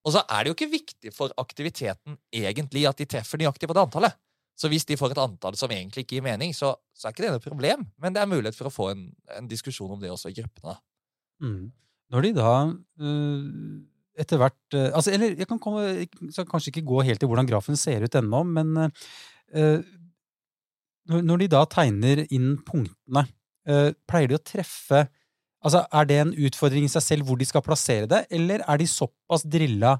Og 0.06 0.14
så 0.14 0.22
er 0.24 0.42
det 0.42 0.50
jo 0.50 0.56
ikke 0.56 0.72
viktig 0.72 1.12
for 1.12 1.32
aktiviteten 1.40 2.16
egentlig 2.32 2.86
at 2.88 3.00
de 3.00 3.06
treffer 3.08 3.40
nøyaktig 3.40 3.68
på 3.68 3.76
det 3.76 3.84
antallet. 3.84 4.16
Så 4.60 4.68
hvis 4.68 4.84
de 4.88 4.98
får 5.00 5.14
et 5.14 5.22
antall 5.22 5.56
som 5.56 5.72
egentlig 5.72 6.04
ikke 6.04 6.18
gir 6.18 6.26
mening, 6.26 6.52
så, 6.56 6.74
så 6.92 7.08
er 7.08 7.14
ikke 7.14 7.24
det 7.24 7.32
noe 7.32 7.44
problem. 7.44 7.86
Men 8.02 8.12
det 8.12 8.20
er 8.20 8.28
mulighet 8.28 8.58
for 8.58 8.68
å 8.68 8.74
få 8.74 8.90
en, 8.92 9.06
en 9.38 9.48
diskusjon 9.48 9.94
om 9.94 10.02
det 10.02 10.10
også 10.12 10.32
i 10.32 10.36
gruppene. 10.36 10.74
Mm. 11.40 11.70
Når 12.12 12.26
de 12.26 12.32
da 12.36 12.50
øh, 12.68 13.46
etter 14.20 14.40
hvert 14.42 14.76
øh, 14.76 14.90
altså, 14.90 15.14
Eller 15.14 15.38
jeg 15.38 15.48
kan 15.48 15.60
komme, 15.62 15.84
jeg 16.02 16.10
skal 16.34 16.48
kanskje 16.50 16.74
ikke 16.74 16.88
gå 16.90 17.00
helt 17.06 17.22
til 17.22 17.30
hvordan 17.30 17.48
grafen 17.48 17.78
ser 17.78 18.04
ut 18.04 18.18
ennå, 18.20 18.42
men 18.50 18.90
øh, 19.54 19.80
når, 21.08 21.40
de 21.40 21.48
da 21.50 21.64
tegner 21.66 22.26
inn 22.28 22.52
punktene, 22.66 23.24
pleier 24.06 24.30
de 24.30 24.36
å 24.36 24.44
treffe 24.44 25.06
Altså, 25.60 25.82
Er 25.92 26.06
det 26.08 26.16
en 26.16 26.30
utfordring 26.46 26.86
i 26.86 26.92
seg 26.92 27.02
selv 27.04 27.28
hvor 27.28 27.36
de 27.36 27.44
skal 27.44 27.64
plassere 27.64 28.08
det, 28.08 28.22
eller 28.32 28.62
er 28.64 28.78
de 28.80 28.86
såpass 28.88 29.42
drilla 29.44 29.98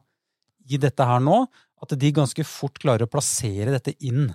i 0.64 0.78
dette 0.80 1.04
her 1.04 1.20
nå 1.20 1.42
at 1.84 1.92
de 2.00 2.12
ganske 2.16 2.44
fort 2.48 2.78
klarer 2.80 3.04
å 3.04 3.10
plassere 3.12 3.74
dette 3.74 3.92
inn? 4.00 4.30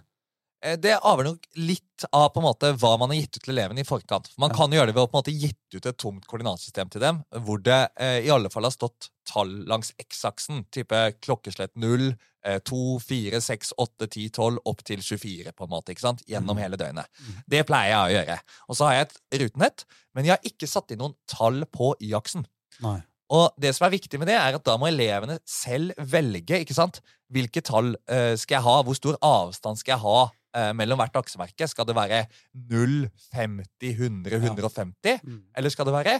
Eh, 0.65 0.77
Det 0.81 0.95
avhenger 0.97 1.31
nok 1.35 1.45
litt 1.61 2.05
av 2.11 2.29
på 2.33 2.41
en 2.41 2.47
måte 2.49 2.71
hva 2.81 2.95
man 2.99 3.11
har 3.13 3.19
gitt 3.21 3.37
ut 3.37 3.43
til 3.45 3.53
elevene 3.55 3.83
i 3.83 3.87
forkant. 3.87 4.31
Man 4.41 4.51
kan 4.55 4.73
gjøre 4.73 4.89
det 4.89 4.95
ved 4.97 5.05
å 5.05 5.09
på 5.11 5.15
en 5.17 5.21
måte 5.23 5.35
gitt 5.39 5.77
ut 5.77 5.85
et 5.91 5.97
tomt 6.01 6.25
koordinatsystem 6.27 6.89
til 6.91 7.03
dem, 7.03 7.21
hvor 7.45 7.61
det 7.63 7.77
eh, 8.01 8.17
i 8.25 8.31
alle 8.33 8.49
fall 8.51 8.67
har 8.67 8.73
stått 8.75 9.09
tall 9.29 9.51
langs 9.69 9.93
X-aksen, 10.01 10.65
type 10.75 10.99
klokkeslett 11.23 11.71
0, 11.79 12.09
eh, 12.45 12.59
2, 12.67 12.99
4, 13.05 13.39
6, 13.45 13.71
8, 13.85 14.07
10, 14.11 14.29
12, 14.35 14.59
opp 14.65 14.83
til 14.85 15.01
24, 15.05 15.53
på 15.55 15.67
en 15.67 15.71
måte, 15.71 15.93
ikke 15.95 16.03
sant? 16.07 16.25
gjennom 16.27 16.57
Mhm. 16.57 16.63
hele 16.65 16.77
døgnet. 16.81 17.07
Mhm. 17.21 17.43
Det 17.47 17.65
pleier 17.69 17.93
jeg 17.93 18.03
å 18.05 18.15
gjøre. 18.25 18.39
Og 18.69 18.75
så 18.75 18.85
har 18.89 18.93
jeg 18.99 19.07
et 19.07 19.41
rutenett, 19.45 19.85
men 20.13 20.25
jeg 20.25 20.31
har 20.37 20.49
ikke 20.51 20.67
satt 20.67 20.91
inn 20.91 20.99
noen 20.99 21.15
tall 21.27 21.63
på 21.71 21.93
Y-aksen. 22.01 22.45
Nei. 22.81 23.01
Og 23.31 23.53
det 23.57 23.73
som 23.73 23.87
er 23.87 23.97
viktig 23.97 24.19
med 24.19 24.27
det, 24.27 24.35
er 24.37 24.53
at 24.53 24.63
da 24.63 24.75
må 24.77 24.85
elevene 24.91 25.39
selv 25.45 25.93
velge 25.97 26.59
ikke 26.65 26.75
sant? 26.75 27.01
hvilke 27.33 27.63
tall 27.65 27.95
eh, 28.07 28.35
skal 28.37 28.59
jeg 28.59 28.63
ha, 28.67 28.83
hvor 28.85 28.93
stor 28.93 29.15
avstand 29.25 29.79
skal 29.79 29.95
jeg 29.95 30.03
ha 30.03 30.29
eh, 30.55 30.71
mellom 30.73 30.97
hvert 31.01 31.17
aksjemerke. 31.19 31.67
Skal 31.69 31.85
det 31.89 31.95
være 31.97 32.23
0, 32.71 33.09
50, 33.35 33.91
100, 33.99 34.31
Ja. 34.31 34.53
150? 34.53 35.19
Mm. 35.23 35.43
Eller 35.57 35.69
skal 35.73 35.85
det 35.89 35.93
være 35.93 36.15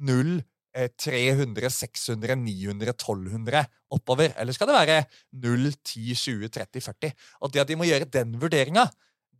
0, 0.00 0.42
eh, 0.74 0.88
300, 0.96 1.70
600, 1.74 2.36
900, 2.38 2.94
1200 2.94 3.66
oppover? 3.90 4.32
Eller 4.38 4.52
skal 4.56 4.70
det 4.70 4.78
være 4.78 5.04
0, 5.32 5.72
10, 5.84 6.14
20, 6.14 6.48
30, 6.48 6.80
40? 6.80 7.12
Og 7.42 7.52
det 7.52 7.60
at 7.64 7.68
de 7.68 7.76
må 7.76 7.84
gjøre 7.90 8.08
den 8.10 8.38
vurderinga, 8.40 8.86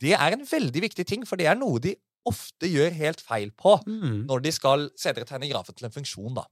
det 0.00 0.14
er 0.16 0.32
en 0.36 0.46
veldig 0.48 0.82
viktig 0.88 1.06
ting, 1.06 1.26
for 1.28 1.36
det 1.36 1.46
er 1.46 1.54
noe 1.60 1.78
de 1.78 1.94
ofte 2.26 2.68
gjør 2.68 2.92
helt 2.92 3.20
feil 3.20 3.50
på 3.56 3.78
Mm. 3.86 4.26
når 4.28 4.42
de 4.42 4.50
skal 4.52 4.90
senere 4.96 5.24
tegne 5.24 5.48
grafen 5.50 5.74
til 5.74 5.86
en 5.86 5.92
funksjon. 5.92 6.34
da. 6.34 6.44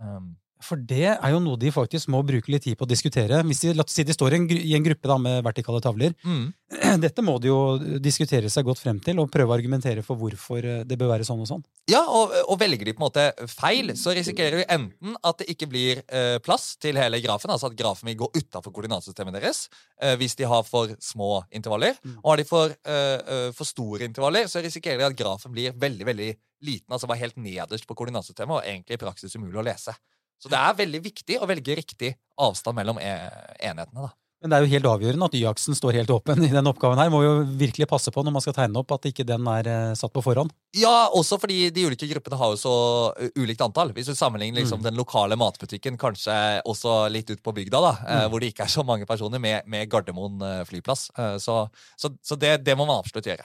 Um, 0.00 0.36
For 0.64 0.80
det 0.80 1.14
er 1.14 1.32
jo 1.32 1.40
noe 1.42 1.58
de 1.60 1.72
faktisk 1.74 2.10
må 2.12 2.22
bruke 2.26 2.52
litt 2.52 2.66
tid 2.66 2.78
på 2.78 2.86
å 2.86 2.90
diskutere. 2.90 3.40
Hvis 3.48 3.64
de, 3.64 3.74
la 3.76 3.84
oss 3.86 3.94
si 3.96 4.04
de 4.06 4.16
står 4.16 4.36
i 4.36 4.40
en, 4.40 4.48
i 4.56 4.74
en 4.76 4.84
gruppe 4.84 5.08
da, 5.08 5.16
med 5.20 5.44
vertikale 5.46 5.82
tavler. 5.84 6.16
mm. 6.24 6.48
Dette 7.02 7.22
må 7.26 7.34
de 7.42 7.48
jo 7.50 7.58
diskutere 8.02 8.50
seg 8.52 8.66
godt 8.66 8.78
frem 8.78 9.00
til, 9.02 9.18
og 9.18 9.30
prøve 9.32 9.50
å 9.50 9.56
argumentere 9.56 10.04
for 10.06 10.18
hvorfor 10.20 10.66
eh, 10.66 10.82
det 10.86 10.98
bør 11.00 11.10
være 11.14 11.26
sånn 11.26 11.42
og 11.42 11.48
sånn. 11.50 11.64
Ja, 11.90 12.02
og, 12.06 12.34
og 12.46 12.60
velger 12.60 12.86
de 12.86 12.94
på 12.94 13.02
en 13.02 13.08
måte 13.08 13.48
feil, 13.50 13.90
så 13.98 14.14
risikerer 14.14 14.60
vi 14.60 14.66
enten 14.70 15.16
at 15.26 15.40
det 15.40 15.48
ikke 15.50 15.66
blir 15.70 16.02
eh, 16.06 16.36
plass 16.44 16.76
til 16.82 17.00
hele 17.00 17.18
grafen, 17.24 17.50
altså 17.50 17.70
at 17.70 17.78
grafen 17.78 18.10
vil 18.12 18.20
gå 18.22 18.30
utafor 18.36 18.74
koordinatsystemet 18.76 19.38
deres 19.40 19.64
eh, 20.02 20.14
hvis 20.20 20.38
de 20.38 20.46
har 20.50 20.62
for 20.68 20.94
små 21.02 21.40
intervaller. 21.50 21.98
Mm. 22.04 22.20
Og 22.20 22.30
har 22.32 22.42
de 22.42 22.46
for, 22.48 22.76
eh, 22.86 23.16
eh, 23.18 23.48
for 23.56 23.68
store 23.68 24.06
intervaller, 24.06 24.46
så 24.50 24.62
risikerer 24.62 25.02
de 25.02 25.08
at 25.10 25.18
grafen 25.18 25.54
blir 25.56 25.74
veldig 25.74 26.06
veldig 26.06 26.30
liten, 26.66 26.92
altså 26.92 27.08
var 27.08 27.20
helt 27.20 27.38
nederst 27.40 27.86
på 27.88 27.96
koordinatsystemet, 27.96 28.60
og 28.60 28.66
egentlig 28.66 28.98
i 28.98 29.02
praksis 29.02 29.36
umulig 29.36 29.60
å 29.62 29.66
lese. 29.66 29.94
Så 30.40 30.48
det 30.48 30.56
er 30.58 30.78
veldig 30.78 31.02
viktig 31.04 31.36
å 31.40 31.46
velge 31.50 31.76
riktig 31.76 32.14
avstand 32.40 32.78
mellom 32.80 32.98
e 32.98 33.12
enhetene. 33.60 34.06
da. 34.08 34.14
Men 34.40 34.48
det 34.48 34.56
er 34.56 34.64
jo 34.64 34.70
helt 34.72 34.86
avgjørende 34.88 35.26
at 35.28 35.34
Y-aksen 35.36 35.76
står 35.76 35.98
helt 35.98 36.10
åpen 36.14 36.38
i 36.46 36.48
den 36.48 36.64
oppgaven 36.70 36.96
her. 36.96 37.10
Må 37.12 37.18
jo 37.20 37.32
virkelig 37.60 37.84
passe 37.90 38.08
på 38.08 38.22
når 38.24 38.32
man 38.32 38.40
skal 38.40 38.54
tegne 38.56 38.80
opp 38.80 38.94
at 38.96 39.04
ikke 39.10 39.26
den 39.28 39.44
er 39.52 39.66
eh, 39.68 39.90
satt 40.00 40.14
på 40.14 40.22
forhånd. 40.24 40.54
Ja, 40.80 41.10
også 41.12 41.36
fordi 41.42 41.66
de 41.76 41.84
ulike 41.90 42.08
gruppene 42.08 42.38
har 42.40 42.54
jo 42.54 42.56
så 42.56 42.72
uh, 43.20 43.26
ulikt 43.36 43.60
antall. 43.60 43.92
Hvis 43.92 44.08
du 44.08 44.14
sammenligner 44.16 44.62
liksom 44.62 44.80
Mm. 44.80 44.86
den 44.86 44.96
lokale 44.96 45.36
matbutikken, 45.36 45.98
kanskje 46.00 46.32
også 46.64 47.10
litt 47.12 47.28
ut 47.34 47.42
på 47.44 47.52
bygda, 47.52 47.82
da, 47.84 47.90
eh, 48.00 48.22
Mm. 48.24 48.30
hvor 48.32 48.40
det 48.40 48.54
ikke 48.54 48.64
er 48.64 48.72
så 48.72 48.82
mange 48.86 49.04
personer, 49.04 49.38
med, 49.38 49.68
med 49.68 49.90
Gardermoen 49.92 50.40
eh, 50.40 50.64
flyplass. 50.64 51.10
Eh, 51.18 51.36
så 51.36 51.68
så, 52.00 52.08
så 52.24 52.38
det, 52.40 52.64
det 52.64 52.78
må 52.80 52.86
man 52.88 53.04
absolutt 53.04 53.28
gjøre. 53.28 53.44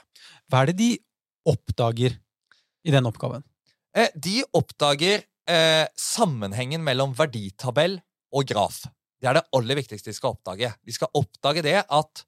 Hva 0.50 0.62
er 0.64 0.72
det 0.72 0.78
de 0.80 0.90
oppdager 1.46 2.16
i 2.88 2.92
den 2.96 3.06
oppgaven? 3.12 3.44
Eh, 3.94 4.08
de 4.16 4.46
oppdager 4.56 5.26
eh, 5.50 5.86
sammenhengen 6.00 6.84
mellom 6.86 7.16
verditabell 7.18 8.00
og 8.36 8.48
graf. 8.50 8.84
Det 9.22 9.30
er 9.30 9.40
det 9.40 9.48
aller 9.56 9.80
viktigste 9.80 10.12
de 10.12 10.18
skal 10.18 10.36
oppdage. 10.36 10.72
De 10.86 10.96
skal 10.96 11.12
oppdage 11.18 11.64
det 11.66 11.80
at 11.84 12.26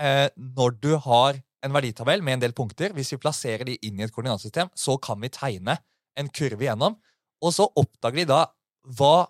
eh, 0.00 0.28
når 0.36 0.78
du 0.82 0.92
har 1.04 1.40
en 1.66 1.74
verditabell 1.74 2.22
med 2.22 2.38
en 2.38 2.44
del 2.46 2.54
punkter, 2.56 2.94
hvis 2.94 3.12
vi 3.14 3.20
plasserer 3.22 3.66
de 3.66 3.78
inn 3.86 3.98
i 3.98 4.06
et 4.06 4.14
koordinatsystem, 4.14 4.70
så 4.78 4.96
kan 5.02 5.18
vi 5.22 5.32
tegne 5.34 5.78
en 6.18 6.30
kurve 6.30 6.64
igjennom. 6.64 6.96
Og 7.42 7.54
så 7.54 7.66
oppdager 7.78 8.22
de 8.22 8.30
da 8.30 8.44
hva 8.98 9.28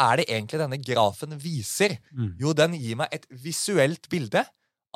er 0.00 0.20
det 0.20 0.28
egentlig 0.30 0.60
denne 0.60 0.80
grafen 0.82 1.36
viser? 1.40 1.96
Mm. 2.14 2.34
Jo, 2.40 2.54
den 2.56 2.76
gir 2.78 2.98
meg 3.00 3.14
et 3.14 3.26
visuelt 3.30 4.08
bilde 4.10 4.44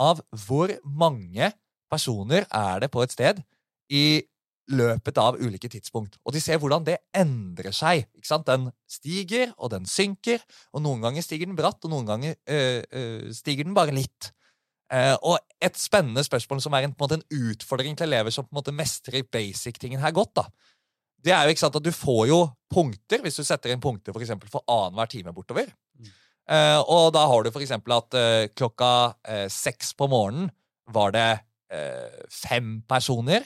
av 0.00 0.22
hvor 0.46 0.72
mange 0.84 1.52
personer 1.92 2.46
er 2.50 2.82
det 2.82 2.90
på 2.90 3.04
et 3.04 3.14
sted 3.14 3.42
i 3.92 4.24
løpet 4.72 5.18
av 5.20 5.36
ulike 5.40 5.68
tidspunkt. 5.68 6.16
Og 6.24 6.32
de 6.34 6.40
ser 6.40 6.60
hvordan 6.60 6.86
det 6.86 6.96
endrer 7.16 7.74
seg. 7.74 8.06
Ikke 8.16 8.30
sant? 8.30 8.46
Den 8.48 8.70
stiger, 8.88 9.52
og 9.58 9.74
den 9.74 9.88
synker. 9.88 10.40
Og 10.72 10.84
noen 10.84 11.04
ganger 11.04 11.24
stiger 11.24 11.50
den 11.50 11.58
bratt, 11.58 11.82
og 11.84 11.92
noen 11.92 12.08
ganger 12.08 12.38
øh, 12.48 12.80
øh, 12.80 13.28
stiger 13.36 13.68
den 13.68 13.76
bare 13.76 13.94
litt. 13.94 14.32
Uh, 14.92 15.16
og 15.24 15.38
et 15.64 15.78
spennende 15.80 16.22
spørsmål 16.22 16.60
som 16.60 16.74
er 16.76 16.86
en, 16.86 16.92
på 16.94 17.08
en, 17.08 17.22
en 17.24 17.48
utfordring 17.50 17.96
til 17.96 18.06
elever 18.06 18.30
som 18.34 18.44
på 18.44 18.52
en 18.52 18.58
måte 18.60 18.74
mestrer 18.76 19.24
basic-tingen 19.32 20.02
her 20.02 20.12
godt, 20.14 20.34
da. 20.36 20.44
det 21.24 21.32
er 21.32 21.46
jo 21.46 21.54
ikke 21.54 21.62
sant 21.62 21.78
at 21.80 21.86
du 21.86 21.90
får 21.90 22.26
jo 22.28 22.38
punkter 22.70 23.24
hvis 23.24 23.40
du 23.40 23.46
setter 23.48 23.72
inn 23.72 23.80
punkter 23.82 24.12
for, 24.12 24.22
eksempel, 24.22 24.50
for 24.52 24.62
annenhver 24.70 25.08
time 25.10 25.32
bortover. 25.34 25.72
Mm. 25.96 26.12
Uh, 26.44 26.80
og 26.84 27.08
da 27.16 27.24
har 27.32 27.42
du 27.42 27.50
for 27.50 27.64
eksempel 27.64 27.96
at 27.96 28.18
uh, 28.20 28.44
klokka 28.52 28.92
seks 29.50 29.96
på 29.98 30.10
morgenen 30.12 30.52
var 30.92 31.16
det 31.16 31.28
fem 32.30 32.76
personer 32.86 33.42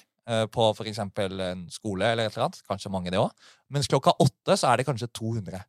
på 0.53 0.69
for 0.77 0.89
eksempel 0.91 1.41
en 1.41 1.65
skole 1.73 2.13
eller 2.13 2.29
et 2.29 2.35
eller 2.37 2.49
annet. 2.49 2.63
Kanskje 2.69 2.93
mange, 2.93 3.13
det 3.15 3.21
òg. 3.21 3.33
Mens 3.73 3.89
klokka 3.91 4.17
åtte 4.21 4.57
så 4.59 4.71
er 4.71 4.81
det 4.81 4.89
kanskje 4.89 5.11
200. 5.17 5.63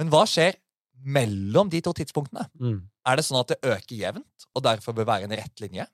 Men 0.00 0.12
hva 0.12 0.24
skjer 0.28 0.56
mellom 1.00 1.70
de 1.72 1.80
to 1.84 1.92
tidspunktene? 1.96 2.46
Mm. 2.60 2.80
Er 3.08 3.18
det 3.18 3.24
sånn 3.26 3.40
at 3.40 3.52
det 3.52 3.60
øker 3.64 3.96
jevnt, 3.96 4.48
og 4.54 4.64
derfor 4.66 4.96
bør 4.96 5.08
være 5.12 5.28
en 5.28 5.36
rett 5.36 5.62
linje? 5.64 5.86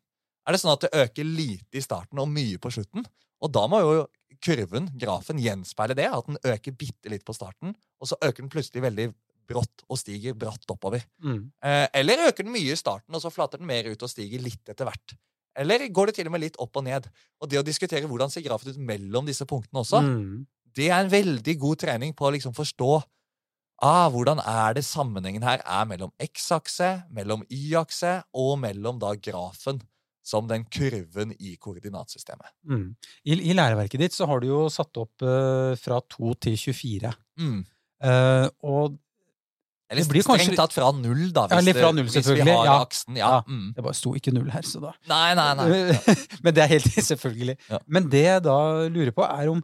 Er 0.47 0.55
det 0.55 0.63
sånn 0.63 0.75
at 0.75 0.87
det 0.87 0.95
øker 0.95 1.27
lite 1.27 1.79
i 1.79 1.83
starten 1.83 2.21
og 2.23 2.31
mye 2.31 2.59
på 2.63 2.71
slutten? 2.75 3.07
Og 3.43 3.53
da 3.53 3.67
må 3.71 3.83
jo 3.83 4.07
kurven, 4.43 4.89
grafen, 4.99 5.41
gjenspeile 5.43 5.97
det, 5.97 6.09
at 6.13 6.29
den 6.29 6.39
øker 6.45 6.75
bitte 6.77 7.11
litt 7.13 7.25
på 7.27 7.35
starten, 7.37 7.75
og 8.01 8.11
så 8.11 8.19
øker 8.21 8.43
den 8.43 8.53
plutselig 8.53 8.85
veldig 8.85 9.09
brått 9.47 9.85
og 9.87 10.01
stiger 10.01 10.35
bratt 10.39 10.67
oppover. 10.73 11.05
Mm. 11.23 11.53
Eh, 11.63 11.87
eller 12.01 12.27
øker 12.29 12.47
den 12.47 12.55
mye 12.55 12.75
i 12.75 12.79
starten, 12.79 13.15
og 13.15 13.23
så 13.23 13.31
flater 13.33 13.63
den 13.63 13.71
mer 13.71 13.87
ut 13.89 14.03
og 14.03 14.11
stiger 14.11 14.43
litt 14.43 14.73
etter 14.73 14.89
hvert. 14.89 15.17
Eller 15.57 15.87
går 15.89 16.11
det 16.11 16.19
til 16.19 16.29
og 16.29 16.35
med 16.37 16.45
litt 16.45 16.57
opp 16.63 16.77
og 16.77 16.85
ned? 16.85 17.09
Og 17.41 17.51
det 17.51 17.61
å 17.61 17.67
diskutere 17.67 18.07
hvordan 18.09 18.33
ser 18.33 18.45
grafen 18.45 18.75
ut 18.75 18.79
mellom 18.79 19.27
disse 19.29 19.47
punktene 19.49 19.83
også, 19.83 20.03
Mm. 20.03 20.47
det 20.77 20.91
er 20.91 21.01
en 21.01 21.11
veldig 21.11 21.59
god 21.59 21.77
trening 21.77 22.15
på 22.15 22.27
å 22.29 22.33
liksom 22.35 22.55
forstå 22.55 23.03
ah, 23.83 24.09
hvordan 24.09 24.41
er 24.41 24.77
det 24.77 24.85
sammenhengen 24.85 25.45
her 25.45 25.61
er 25.65 25.85
mellom 25.85 26.13
x-akse, 26.21 27.05
mellom 27.13 27.45
y-akse 27.53 28.23
og 28.33 28.59
mellom 28.63 28.99
da 28.99 29.15
grafen 29.15 29.83
som 30.27 30.49
den 30.49 30.65
kurven 30.65 31.35
i 31.39 31.55
koordinatsystemet. 31.61 32.49
Mm. 32.67 32.97
I, 33.25 33.37
I 33.51 33.55
læreverket 33.55 34.01
ditt 34.01 34.17
så 34.17 34.27
har 34.27 34.41
du 34.43 34.49
jo 34.49 34.63
satt 34.73 34.97
opp 34.99 35.23
uh, 35.23 35.77
fra 35.79 36.01
2 36.17 36.33
til 36.43 36.57
24. 36.59 37.13
Mm. 37.39 37.61
Uh, 38.03 38.49
og 38.67 38.97
Eller 39.89 40.03
Det 40.03 40.11
blir 40.11 40.23
kanskje 40.27 40.49
strengt 40.49 40.59
tatt 40.59 40.73
fra 40.75 40.91
null, 40.93 41.29
da. 41.33 41.47
Ja, 41.51 41.61
litt 41.63 41.77
fra 41.79 41.93
det- 41.93 41.95
null, 42.01 42.09
hvis 42.11 42.27
vi 42.27 42.41
har 42.41 42.65
ja. 42.67 42.77
aksen. 42.83 43.17
Ja. 43.17 43.29
Ja. 43.37 43.43
Mm. 43.47 43.73
det 43.77 43.85
bare 43.85 43.95
sto 43.95 44.15
ikke 44.19 44.33
null 44.35 44.51
her, 44.51 44.63
så 44.67 44.81
da 44.83 44.93
Nei, 45.07 45.35
nei, 45.39 45.55
nei. 45.55 45.99
Men 46.43 46.55
det 46.57 46.63
er 46.65 46.73
helt 46.75 46.91
selvfølgelig. 46.91 47.57
Ja. 47.71 47.79
Men 47.87 48.09
det 48.11 48.25
jeg 48.25 48.43
da 48.43 48.57
lurer 48.91 49.13
på, 49.15 49.23
er 49.29 49.49
om 49.53 49.63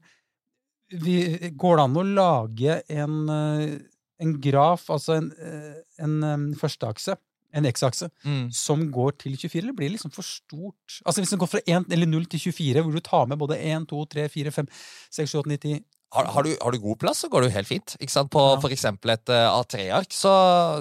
vi, 0.93 1.51
Går 1.57 1.77
det 1.81 1.85
an 1.89 1.97
å 1.97 2.05
lage 2.15 2.79
en, 2.93 3.19
eh, 3.33 3.79
en 4.21 4.35
graf, 4.45 4.87
altså 4.93 5.17
en, 5.17 5.31
eh, 5.41 5.79
en 6.05 6.55
førsteakse, 6.55 7.17
en 7.55 7.67
x-akse, 7.69 8.11
Mm. 8.25 8.51
som 8.53 8.85
går 8.93 9.17
til 9.19 9.35
24, 9.37 9.63
eller 9.65 9.73
blir 9.77 9.89
det 9.91 9.97
liksom 9.99 10.13
for 10.15 10.23
stort? 10.23 11.01
Altså 11.05 11.21
Hvis 11.21 11.31
den 11.35 11.39
går 11.41 11.49
fra 11.51 11.61
1 11.67 11.91
eller 11.93 12.07
0 12.07 12.25
til 12.27 12.41
24, 12.53 12.83
hvor 12.85 12.93
du 12.93 13.01
tar 13.01 13.27
med 13.27 13.39
både 13.39 13.59
1, 13.59 13.89
2, 13.89 14.05
3, 14.09 14.29
4, 14.29 14.51
5, 14.53 14.69
6, 15.11 15.31
7, 15.35 15.39
8, 15.43 15.49
9, 15.49 15.57
10 15.59 15.83
Har, 16.13 16.27
har, 16.29 16.45
du, 16.45 16.51
har 16.61 16.75
du 16.75 16.79
god 16.83 16.99
plass, 17.01 17.23
så 17.25 17.29
går 17.33 17.41
det 17.41 17.47
jo 17.49 17.55
helt 17.55 17.69
fint. 17.71 17.93
Ikke 18.05 18.13
sant? 18.13 18.29
På 18.35 18.41
Ja. 18.53 18.69
eksempel 18.69 19.15
et 19.15 19.31
uh, 19.33 19.49
A3-ark, 19.63 20.11
så, 20.13 20.33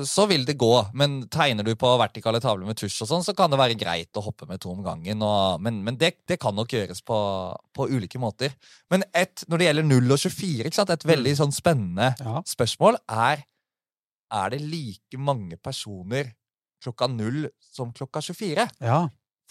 så 0.04 0.26
vil 0.28 0.44
det 0.44 0.58
gå. 0.60 0.72
Men 0.94 1.22
tegner 1.32 1.64
du 1.64 1.72
på 1.80 1.88
vertikale 2.02 2.42
tavler 2.44 2.68
med 2.68 2.76
tusj, 2.82 2.98
og 3.06 3.08
sånn, 3.14 3.24
så 3.24 3.32
kan 3.38 3.50
det 3.54 3.60
være 3.62 3.78
greit 3.80 4.20
å 4.20 4.24
hoppe 4.26 4.44
med 4.50 4.60
to 4.60 4.74
om 4.74 4.82
gangen. 4.84 5.24
Og, 5.24 5.62
men 5.64 5.78
men 5.88 5.96
det, 6.02 6.18
det 6.28 6.36
kan 6.44 6.52
nok 6.58 6.76
gjøres 6.76 7.00
på, 7.08 7.20
på 7.78 7.88
ulike 7.94 8.20
måter. 8.20 8.52
Men 8.92 9.06
et, 9.16 9.46
når 9.48 9.58
det 9.64 9.70
gjelder 9.70 9.88
0 9.94 10.12
og 10.18 10.20
24, 10.26 10.68
ikke 10.68 10.80
sant? 10.82 10.92
et 10.98 11.08
veldig 11.08 11.36
sånn 11.40 11.56
spennende 11.56 12.12
Ja. 12.20 12.42
spørsmål 12.46 13.00
er 13.08 13.46
Er 14.32 14.50
det 14.54 14.62
like 14.62 15.18
mange 15.20 15.56
personer 15.60 16.34
klokka 16.84 17.08
0 17.12 17.48
som 17.72 17.92
klokka 17.96 18.20
24? 18.24 18.68
ja. 18.82 19.00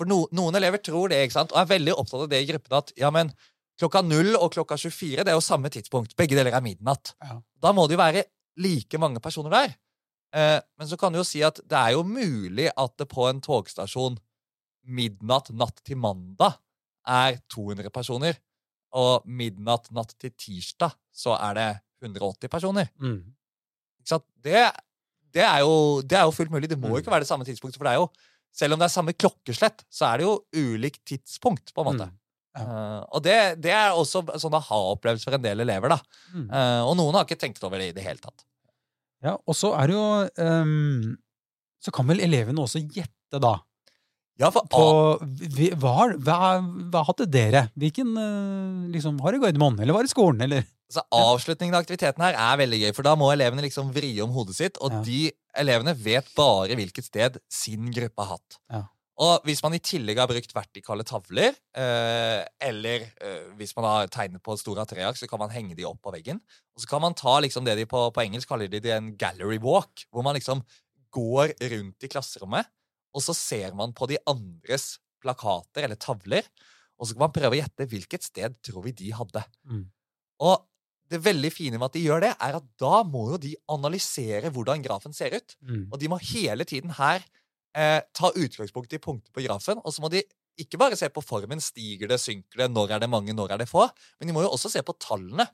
For 0.01 0.09
no, 0.09 0.23
noen 0.33 0.57
elever 0.57 0.81
tror 0.81 1.11
det, 1.13 1.19
ikke 1.27 1.35
sant? 1.37 1.51
og 1.53 1.59
er 1.61 1.67
veldig 1.75 1.93
opptatt 1.93 2.23
av 2.25 2.29
det 2.33 2.39
i 2.41 2.47
gruppen. 2.49 2.73
At 2.79 2.93
ja, 2.97 3.11
men 3.13 3.33
klokka 3.81 4.03
0 4.05 4.35
og 4.37 4.51
klokka 4.55 4.77
24 4.79 5.25
det 5.25 5.33
er 5.33 5.39
jo 5.39 5.45
samme 5.45 5.71
tidspunkt. 5.73 6.13
Begge 6.19 6.37
deler 6.37 6.53
er 6.57 6.65
midnatt. 6.65 7.15
Ja. 7.25 7.39
Da 7.65 7.73
må 7.77 7.87
det 7.89 7.97
jo 7.97 8.03
være 8.03 8.25
like 8.61 8.99
mange 9.01 9.21
personer 9.25 9.51
der. 9.55 9.75
Eh, 10.37 10.59
men 10.79 10.87
så 10.91 10.99
kan 11.01 11.13
du 11.13 11.19
jo 11.19 11.27
si 11.27 11.41
at 11.43 11.59
det 11.65 11.79
er 11.79 11.95
jo 11.97 12.05
mulig 12.07 12.69
at 12.77 12.93
det 13.01 13.09
på 13.11 13.25
en 13.31 13.41
togstasjon 13.43 14.19
midnatt 14.91 15.51
natt 15.57 15.81
til 15.87 15.99
mandag 16.01 16.59
er 17.09 17.41
200 17.53 17.91
personer. 17.95 18.39
Og 18.97 19.27
midnatt 19.31 19.91
natt 19.95 20.15
til 20.19 20.33
tirsdag 20.35 20.95
så 21.15 21.37
er 21.39 21.55
det 21.59 21.69
180 22.05 22.51
personer. 22.51 22.89
Mm. 23.01 23.21
Ikke 24.01 24.13
sant? 24.15 24.27
Det, 24.41 24.65
det, 25.35 25.45
er 25.47 25.61
jo, 25.63 26.01
det 26.03 26.19
er 26.19 26.27
jo 26.27 26.35
fullt 26.35 26.51
mulig. 26.55 26.69
Det 26.71 26.79
må 26.81 26.89
jo 26.91 26.99
Mm. 26.99 27.03
ikke 27.05 27.13
være 27.13 27.27
det 27.27 27.31
samme 27.31 27.45
tidspunktet. 27.47 27.79
For 27.79 27.87
det 27.87 27.93
er 27.95 28.01
jo, 28.03 28.09
selv 28.53 28.75
om 28.75 28.81
det 28.81 28.89
er 28.89 28.95
samme 28.97 29.13
klokkeslett, 29.15 29.85
så 29.93 30.09
er 30.11 30.19
det 30.19 30.27
jo 30.27 30.39
ulikt 30.57 31.05
tidspunkt, 31.07 31.75
på 31.75 31.85
en 31.85 31.91
måte. 31.93 32.09
Mm. 32.11 32.17
Eh, 32.59 33.01
og 33.15 33.23
det, 33.23 33.37
det 33.63 33.71
er 33.77 33.93
også 33.95 34.25
sånn 34.43 34.57
aha-opplevelse 34.59 35.29
for 35.29 35.37
en 35.39 35.45
del 35.45 35.61
elever. 35.63 35.93
da. 35.95 36.01
Mm. 36.35 36.47
Eh, 36.51 36.83
og 36.89 36.97
noen 36.99 37.15
har 37.15 37.27
ikke 37.29 37.39
tenkt 37.39 37.63
over 37.67 37.79
det 37.79 37.91
i 37.93 37.97
det 37.97 38.03
hele 38.07 38.19
tatt. 38.23 38.43
Ja, 39.23 39.37
og 39.47 39.55
så 39.55 39.75
er 39.77 39.91
det 39.91 39.95
jo 39.99 40.05
um, 40.41 41.11
Så 41.85 41.93
kan 41.93 42.07
vel 42.09 42.23
elevene 42.25 42.63
også 42.63 42.81
gjette, 42.81 43.37
da. 43.41 43.59
Ja, 44.41 44.49
for 44.49 44.65
På 44.73 44.85
vi- 45.21 45.75
hva, 45.77 46.07
hva, 46.17 46.39
hva 46.89 47.03
hadde 47.05 47.27
dere? 47.29 47.67
Hvilken 47.77 48.15
eh, 48.17 48.87
liksom, 48.95 49.19
Var 49.21 49.37
det 49.37 49.43
Gardermoen, 49.43 49.77
eller 49.85 49.93
var 49.99 50.07
det 50.09 50.13
skolen, 50.15 50.41
eller? 50.47 50.65
Så 50.91 51.05
avslutningen 51.15 51.77
av 51.77 51.85
aktiviteten 51.85 52.25
her 52.25 52.35
er 52.35 52.57
veldig 52.65 52.79
gøy, 52.81 52.93
for 52.97 53.07
da 53.07 53.13
må 53.15 53.29
elevene 53.31 53.63
liksom 53.63 53.93
vri 53.95 54.15
om 54.25 54.33
hodet 54.35 54.57
sitt, 54.57 54.81
og 54.83 54.91
Ja. 54.97 55.03
de 55.07 55.21
elevene 55.61 55.93
vet 55.95 56.27
bare 56.35 56.75
hvilket 56.81 57.05
sted 57.07 57.37
sin 57.53 57.93
gruppe 57.95 58.25
har 58.25 58.33
hatt. 58.39 58.57
Ja. 58.73 58.81
Og 59.21 59.45
hvis 59.45 59.61
man 59.61 59.75
i 59.77 59.83
tillegg 59.85 60.17
har 60.17 60.29
brukt 60.31 60.55
vertikale 60.57 61.05
tavler, 61.05 61.57
eh, 61.77 62.41
eller 62.65 63.05
eh, 63.21 63.51
hvis 63.59 63.75
man 63.77 63.85
har 63.85 64.13
tegnet 64.13 64.41
på 64.45 64.57
store 64.57 64.87
A3-ark, 64.87 65.19
så 65.21 65.29
kan 65.29 65.43
man 65.43 65.53
henge 65.53 65.77
de 65.77 65.85
opp 65.85 66.01
på 66.07 66.15
veggen. 66.15 66.41
Og 66.73 66.81
så 66.81 66.89
kan 66.89 67.05
man 67.05 67.17
ta 67.19 67.35
liksom 67.45 67.67
det 67.67 67.77
de 67.77 67.85
på, 67.91 68.07
på 68.17 68.25
engelsk 68.25 68.49
kaller 68.49 68.71
de 68.73 68.81
det 68.81 68.95
en 68.97 69.13
gallery 69.21 69.61
walk, 69.61 70.07
hvor 70.09 70.25
man 70.25 70.39
liksom 70.39 70.65
går 71.13 71.53
rundt 71.73 72.07
i 72.07 72.11
klasserommet, 72.11 72.71
og 73.11 73.25
så 73.25 73.35
ser 73.37 73.75
man 73.77 73.93
på 73.97 74.07
de 74.09 74.21
andres 74.31 74.95
plakater 75.21 75.85
eller 75.85 75.99
tavler, 76.01 76.47
og 76.97 77.09
så 77.09 77.17
kan 77.17 77.27
man 77.27 77.35
prøve 77.35 77.57
å 77.57 77.61
gjette 77.61 77.89
hvilket 77.91 78.25
sted 78.25 78.57
tror 78.65 78.85
vi 78.87 78.95
de 78.97 79.11
hadde. 79.17 79.43
Mm. 79.69 79.85
Og 80.47 80.65
det 81.11 81.19
veldig 81.25 81.51
fine 81.53 81.79
med 81.81 81.89
at 81.89 81.97
de 81.97 82.05
gjør 82.05 82.23
det, 82.23 82.33
er 82.39 82.57
at 82.61 82.67
da 82.81 83.01
må 83.03 83.27
jo 83.33 83.41
de 83.43 83.53
analysere 83.73 84.53
hvordan 84.55 84.85
grafen 84.85 85.17
ser 85.17 85.35
ut. 85.35 85.57
Mm. 85.59 85.89
Og 85.91 85.97
de 86.01 86.11
må 86.13 86.21
hele 86.23 86.67
tiden 86.69 86.95
her 87.01 87.25
eh, 87.77 88.01
ta 88.17 88.31
utgangspunkt 88.35 88.93
i 88.97 89.03
punkter 89.03 89.33
på 89.35 89.45
grafen, 89.47 89.81
og 89.85 89.95
så 89.95 90.05
må 90.05 90.11
de 90.13 90.23
ikke 90.61 90.81
bare 90.81 90.99
se 90.99 91.09
på 91.13 91.23
formen. 91.25 91.63
Stiger 91.63 92.11
det, 92.11 92.21
synker 92.23 92.65
det, 92.65 92.71
når 92.75 92.97
er 92.97 93.05
det 93.05 93.11
mange, 93.13 93.35
når 93.37 93.55
er 93.55 93.63
det 93.63 93.71
få? 93.71 93.87
Men 94.21 94.31
de 94.31 94.37
må 94.37 94.45
jo 94.45 94.53
også 94.55 94.73
se 94.73 94.83
på 94.87 94.97
tallene 95.01 95.47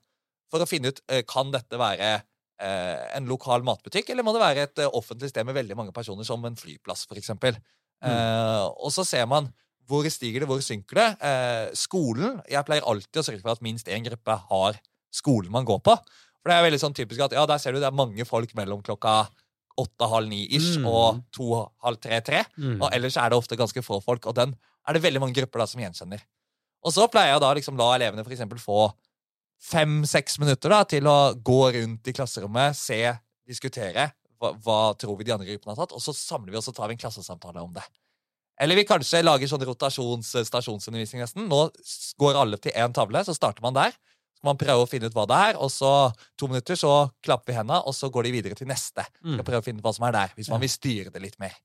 for 0.52 0.62
å 0.62 0.68
finne 0.68 0.92
ut 0.92 1.02
eh, 1.10 1.24
kan 1.28 1.50
dette 1.54 1.78
være 1.80 2.10
eh, 2.16 3.06
en 3.18 3.28
lokal 3.30 3.66
matbutikk, 3.66 4.10
eller 4.12 4.26
må 4.26 4.34
det 4.36 4.42
være 4.42 4.66
et 4.68 4.82
eh, 4.84 4.98
offentlig 4.98 5.30
sted 5.32 5.46
med 5.46 5.56
veldig 5.58 5.78
mange 5.78 5.94
personer, 5.94 6.26
som 6.26 6.44
en 6.46 6.58
flyplass, 6.58 7.06
for 7.10 7.18
eksempel. 7.20 7.58
Eh, 8.04 8.64
og 8.66 8.92
så 8.94 9.06
ser 9.06 9.26
man 9.30 9.50
hvor 9.86 10.06
stiger 10.10 10.42
det, 10.42 10.48
hvor 10.50 10.62
synker 10.64 10.98
det. 10.98 11.08
Eh, 11.22 11.64
skolen 11.78 12.40
Jeg 12.50 12.66
pleier 12.66 12.86
alltid 12.90 13.20
å 13.20 13.26
sørge 13.26 13.42
for 13.44 13.54
at 13.54 13.62
minst 13.62 13.86
én 13.86 14.06
gruppe 14.06 14.34
har 14.50 14.80
skolen 15.14 15.52
man 15.54 15.66
går 15.66 15.78
på. 15.86 15.94
For 16.42 16.50
det 16.50 16.56
er 16.56 16.66
veldig 16.66 16.80
sånn 16.82 16.96
typisk 16.96 17.22
at 17.22 17.34
ja, 17.34 17.44
der 17.46 17.60
ser 17.62 17.74
du 17.74 17.80
det 17.82 17.88
er 17.88 17.94
mange 17.94 18.26
folk 18.26 18.52
mellom 18.58 18.82
klokka 18.86 19.24
åtte-halv 19.78 20.28
ni-ish 20.28 20.76
Mm. 20.78 20.86
og 20.88 21.22
to-halv 21.32 22.00
tre-tre. 22.00 22.44
Mm. 22.58 22.80
Og 22.82 22.88
ellers 22.92 23.16
er 23.16 23.30
det 23.30 23.38
ofte 23.38 23.56
ganske 23.56 23.82
få 23.84 24.00
folk, 24.02 24.26
og 24.26 24.34
den 24.34 24.54
er 24.88 24.92
det 24.96 25.02
veldig 25.02 25.20
mange 25.20 25.34
grupper 25.34 25.58
da 25.58 25.66
som 25.66 25.80
gjenkjenner. 25.80 26.20
Og 26.84 26.92
så 26.92 27.08
pleier 27.10 27.32
jeg 27.34 27.40
da 27.42 27.54
liksom 27.54 27.76
la 27.76 27.90
elevene 27.96 28.22
for 28.24 28.32
eksempel 28.32 28.58
få 28.62 28.92
fem-seks 29.60 30.38
minutter 30.38 30.72
da 30.72 30.82
til 30.88 31.06
å 31.08 31.34
gå 31.42 31.60
rundt 31.76 32.08
i 32.08 32.14
klasserommet, 32.16 32.76
se, 32.78 33.00
diskutere. 33.48 34.10
Hva, 34.40 34.52
hva 34.62 34.80
tror 35.00 35.16
vi 35.18 35.24
de 35.24 35.32
andre 35.32 35.46
gruppene 35.48 35.72
har 35.74 35.86
tatt? 35.86 35.94
Og 35.96 36.02
så 36.04 36.12
samler 36.14 36.52
vi 36.52 36.58
oss 36.60 36.68
og 36.68 36.76
tar 36.76 36.88
vi 36.90 36.96
en 36.96 37.00
klassesamtale 37.00 37.62
om 37.64 37.72
det. 37.72 37.84
Eller 38.60 38.76
vi 38.78 38.84
kanskje 38.88 39.22
lager 39.24 39.48
sånn 39.50 39.64
rotasjons- 39.68 40.32
stasjonsundervisning 40.48 41.20
nesten. 41.24 41.48
Nå 41.48 41.66
går 42.20 42.38
alle 42.40 42.56
til 42.60 42.72
én 42.72 42.92
tavle, 42.96 43.20
så 43.24 43.34
starter 43.36 43.64
man 43.64 43.74
der. 43.76 43.96
Så 44.36 44.44
man 44.48 44.58
prøve 44.60 44.84
å 44.84 44.88
finne 44.90 45.08
ut 45.08 45.16
hva 45.16 45.24
det 45.30 45.38
er, 45.50 45.60
og 45.62 45.70
så 45.72 45.92
to 46.36 46.48
minutter 46.50 46.76
så 46.76 46.96
klapper 47.24 47.52
vi 47.54 47.60
hendene, 47.60 47.80
og 47.88 47.96
så 47.96 48.10
går 48.12 48.28
de 48.28 48.34
videre 48.36 48.58
til 48.58 48.68
neste. 48.68 49.06
Mm. 49.24 49.38
Skal 49.38 49.48
prøve 49.48 49.62
å 49.62 49.66
finne 49.66 49.80
ut 49.80 49.86
hva 49.88 49.94
som 49.96 50.04
er 50.08 50.18
der, 50.18 50.36
hvis 50.36 50.52
man 50.52 50.60
vil 50.62 50.72
styre 50.72 51.14
det 51.14 51.24
litt 51.24 51.40
mer. 51.42 51.56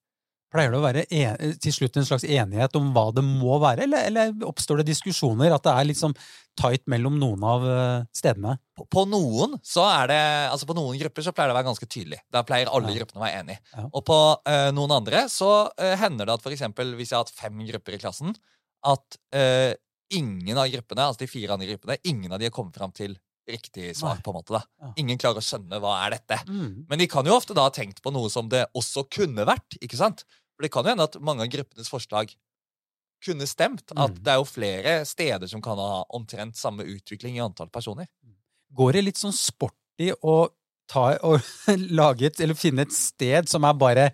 Pleier 0.51 0.73
det 0.73 0.79
å 0.81 0.83
være 0.83 1.01
en, 1.15 1.51
til 1.63 1.71
slutt 1.71 1.95
en 1.95 2.03
slags 2.07 2.25
enighet 2.27 2.73
om 2.75 2.89
hva 2.91 3.05
det 3.15 3.23
må 3.23 3.55
være, 3.63 3.85
eller, 3.85 4.07
eller 4.09 4.47
oppstår 4.49 4.81
det 4.81 4.89
diskusjoner? 4.89 5.53
At 5.55 5.63
det 5.63 5.71
er 5.71 5.87
liksom 5.87 6.15
tight 6.59 6.83
mellom 6.91 7.15
noen 7.21 7.45
av 7.47 7.63
eh, 7.71 8.01
stedene? 8.15 8.57
På, 8.75 8.83
på 8.91 9.05
noen 9.07 9.55
så 9.63 9.85
er 9.87 10.11
det, 10.11 10.19
altså 10.51 10.67
på 10.67 10.75
noen 10.75 10.99
grupper 10.99 11.23
så 11.23 11.31
pleier 11.35 11.51
det 11.51 11.55
å 11.55 11.59
være 11.61 11.69
ganske 11.69 11.87
tydelig. 11.87 12.19
Der 12.35 12.43
pleier 12.47 12.67
alle 12.67 12.91
Ja. 12.91 12.97
gruppene 12.99 13.21
å 13.21 13.23
være 13.23 13.45
enige. 13.45 13.63
Ja. 13.77 13.85
Og 13.87 14.03
på 14.11 14.17
uh, 14.35 14.67
noen 14.75 14.95
andre 14.97 15.23
så 15.31 15.51
uh, 15.71 15.93
hender 16.03 16.27
det 16.27 16.35
at 16.35 16.43
for 16.43 16.51
eksempel 16.51 16.91
hvis 16.99 17.13
jeg 17.13 17.19
har 17.21 17.23
hatt 17.23 17.39
fem 17.45 17.63
grupper 17.71 17.95
i 17.95 18.01
klassen, 18.03 18.35
at 18.91 19.17
eh, 19.37 19.71
ingen 20.17 20.57
av 20.57 20.67
gruppene, 20.71 21.07
altså 21.09 21.23
de 21.23 21.27
fire 21.31 21.55
andre 21.55 21.67
gruppene, 21.73 21.97
ingen 22.09 22.31
av 22.31 22.39
de 22.41 22.47
har 22.49 22.53
kommet 22.55 22.75
fram 22.77 22.91
til 22.95 23.17
riktig 23.49 23.95
svar. 23.97 24.19
På 24.23 24.31
en 24.31 24.37
måte 24.39 24.53
da. 24.53 24.61
Ingen 25.01 25.17
klarer 25.19 25.41
å 25.41 25.43
skjønne 25.43 25.79
hva 25.81 25.95
er 26.05 26.13
dette. 26.17 26.37
Mm. 26.47 26.85
Men 26.87 26.99
de 27.01 27.07
kan 27.11 27.25
jo 27.27 27.33
ofte 27.35 27.55
da 27.57 27.65
ha 27.65 27.73
tenkt 27.73 28.01
på 28.05 28.13
noe 28.13 28.29
som 28.31 28.47
det 28.51 28.65
også 28.77 29.03
kunne 29.11 29.43
vært. 29.49 29.75
ikke 29.81 29.97
sant? 29.99 30.23
For 30.55 30.63
det 30.67 30.71
kan 30.71 30.85
jo 30.85 30.93
hende 30.93 31.07
at 31.09 31.17
mange 31.19 31.43
av 31.47 31.49
gruppenes 31.51 31.89
forslag 31.91 32.31
kunne 33.25 33.45
stemt. 33.49 33.83
At 33.95 34.11
Mm. 34.13 34.23
det 34.23 34.31
er 34.33 34.37
jo 34.39 34.45
flere 34.45 34.93
steder 35.05 35.47
som 35.49 35.61
kan 35.61 35.77
ha 35.77 36.03
omtrent 36.09 36.55
samme 36.55 36.83
utvikling 36.85 37.35
i 37.37 37.43
antall 37.43 37.69
personer. 37.69 38.07
Går 38.73 38.93
det 38.93 39.03
litt 39.03 39.17
sånn 39.19 39.33
sporty 39.35 40.11
å 40.23 40.49
ta 40.87 41.17
og 41.23 41.41
lage 41.99 42.25
et, 42.29 42.39
eller 42.39 42.55
finne 42.55 42.81
et 42.85 42.93
sted 42.93 43.49
som 43.49 43.63
er 43.65 43.73
bare 43.73 44.11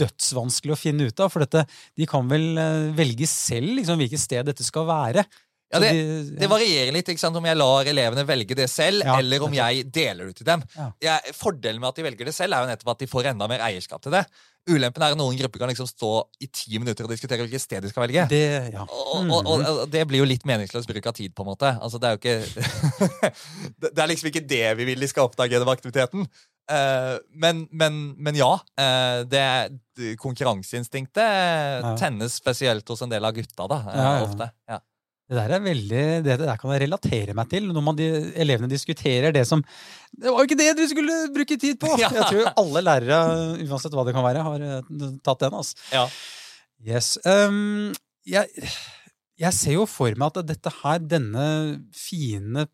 dødsvanskelig 0.00 0.74
å 0.74 0.80
finne 0.80 1.08
ut 1.08 1.22
av? 1.22 1.32
For 1.32 1.44
dette, 1.44 1.64
de 1.98 2.08
kan 2.08 2.28
vel 2.30 2.52
eh, 2.60 2.90
velge 2.96 3.28
selv 3.30 3.76
liksom, 3.78 4.00
hvilket 4.00 4.22
sted 4.22 4.48
dette 4.48 4.66
skal 4.66 4.88
være? 4.88 5.26
Ja, 5.72 5.80
det, 5.80 5.92
det 6.36 6.48
varierer 6.52 6.92
litt 6.92 7.08
ikke 7.08 7.22
sant, 7.22 7.36
om 7.38 7.46
jeg 7.48 7.56
lar 7.56 7.88
elevene 7.88 8.26
velge 8.28 8.56
det 8.58 8.66
selv, 8.68 9.06
Ja, 9.06 9.16
eller 9.22 9.44
om 9.46 9.54
jeg 9.56 9.86
deler 9.88 10.28
det 10.28 10.36
til 10.42 10.48
dem. 10.48 10.64
Ja. 10.76 10.90
Jeg, 11.00 11.32
fordelen 11.38 11.80
med 11.80 11.88
at 11.88 12.00
de 12.00 12.04
velger 12.04 12.28
det 12.28 12.34
selv, 12.36 12.52
er 12.52 12.66
jo 12.66 12.72
nettopp 12.74 12.92
at 12.92 13.00
de 13.00 13.08
får 13.08 13.30
enda 13.30 13.48
mer 13.48 13.64
eierskap 13.64 14.02
til 14.04 14.12
det. 14.12 14.26
Ulempen 14.68 15.02
er 15.02 15.14
at 15.16 15.18
noen 15.18 15.38
grupper 15.40 15.64
kan 15.64 15.72
liksom 15.72 15.88
stå 15.88 16.10
i 16.44 16.46
ti 16.52 16.76
minutter 16.76 17.08
og 17.08 17.10
diskutere 17.10 17.42
hvilket 17.42 17.64
sted 17.64 17.82
de 17.82 17.90
skal 17.90 18.04
velge. 18.04 18.26
Det, 18.30 18.42
ja. 18.76 18.84
Og, 18.84 19.24
og, 19.24 19.40
og, 19.40 19.64
og 19.72 19.80
det 19.90 20.04
blir 20.10 20.20
jo 20.22 20.28
litt 20.28 20.44
meningsløs 20.46 20.86
bruk 20.86 21.08
av 21.08 21.16
tid, 21.16 21.32
på 21.34 21.42
en 21.42 21.50
måte. 21.54 21.72
Altså, 21.82 21.98
det 21.98 22.10
er 22.10 22.14
jo 22.14 22.20
ikke 22.20 23.32
det 23.88 23.96
er 23.96 24.12
liksom 24.12 24.28
ikke 24.30 24.44
det 24.52 24.66
vi 24.78 24.86
vil 24.92 25.02
de 25.02 25.08
skal 25.10 25.26
oppdage 25.26 25.56
gjennom 25.56 25.72
aktiviteten. 25.72 26.28
Eh, 26.70 27.16
men, 27.34 27.64
men, 27.74 27.96
men 28.22 28.36
ja. 28.38 28.52
eh, 28.78 29.24
det, 29.28 29.42
konkurranseinstinktet 30.22 31.16
Ja. 31.82 31.96
tennes 31.98 32.34
spesielt 32.38 32.88
hos 32.88 33.02
en 33.02 33.10
del 33.12 33.24
av 33.24 33.34
gutta, 33.34 33.66
da. 33.68 33.78
eh, 33.90 33.98
Ja. 34.02 34.22
Ofte. 34.26 34.50
Ja. 34.68 34.78
Det 35.32 35.38
der 35.38 35.52
er 35.56 35.60
veldig, 35.64 36.04
det 36.26 36.34
der 36.42 36.56
kan 36.60 36.72
jeg 36.74 36.82
relatere 36.82 37.32
meg 37.34 37.48
til, 37.48 37.68
når 37.72 37.82
man 37.86 37.96
de, 37.96 38.08
elevene 38.36 38.68
diskuterer 38.68 39.32
det 39.32 39.46
som 39.48 39.62
Det 40.12 40.28
var 40.28 40.42
jo 40.42 40.48
ikke 40.48 40.58
det 40.58 40.76
du 40.76 40.82
skulle 40.90 41.14
bruke 41.32 41.56
tid 41.56 41.78
på! 41.80 41.88
Ja. 41.98 42.10
Jeg 42.18 42.26
tror 42.28 42.50
alle 42.60 42.82
lærere, 42.84 43.20
uansett 43.64 43.94
hva 43.96 44.04
det 44.04 44.12
kan 44.12 44.26
være, 44.26 44.42
har 44.44 44.66
tatt 45.24 45.40
den. 45.46 45.54
altså. 45.54 45.78
Ja. 45.92 46.06
Yes. 46.84 47.14
Um, 47.24 47.94
jeg, 48.26 48.50
jeg 49.40 49.52
ser 49.56 49.72
jo 49.78 49.86
for 49.88 50.12
meg 50.18 50.36
at 50.36 50.46
dette 50.50 50.72
her, 50.82 50.98
denne 50.98 51.46
fine 51.96 52.66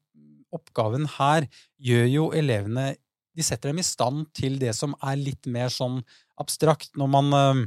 oppgaven 0.53 1.07
her, 1.18 1.46
gjør 1.79 2.07
jo 2.11 2.27
elevene 2.35 2.94
De 3.38 3.46
setter 3.46 3.70
dem 3.70 3.79
i 3.79 3.87
stand 3.87 4.27
til 4.35 4.59
det 4.59 4.74
som 4.74 4.96
er 4.98 5.18
litt 5.20 5.46
mer 5.46 5.70
sånn 5.70 6.01
abstrakt. 6.42 6.90
Når 6.98 7.11
man 7.12 7.35
um, 7.35 7.64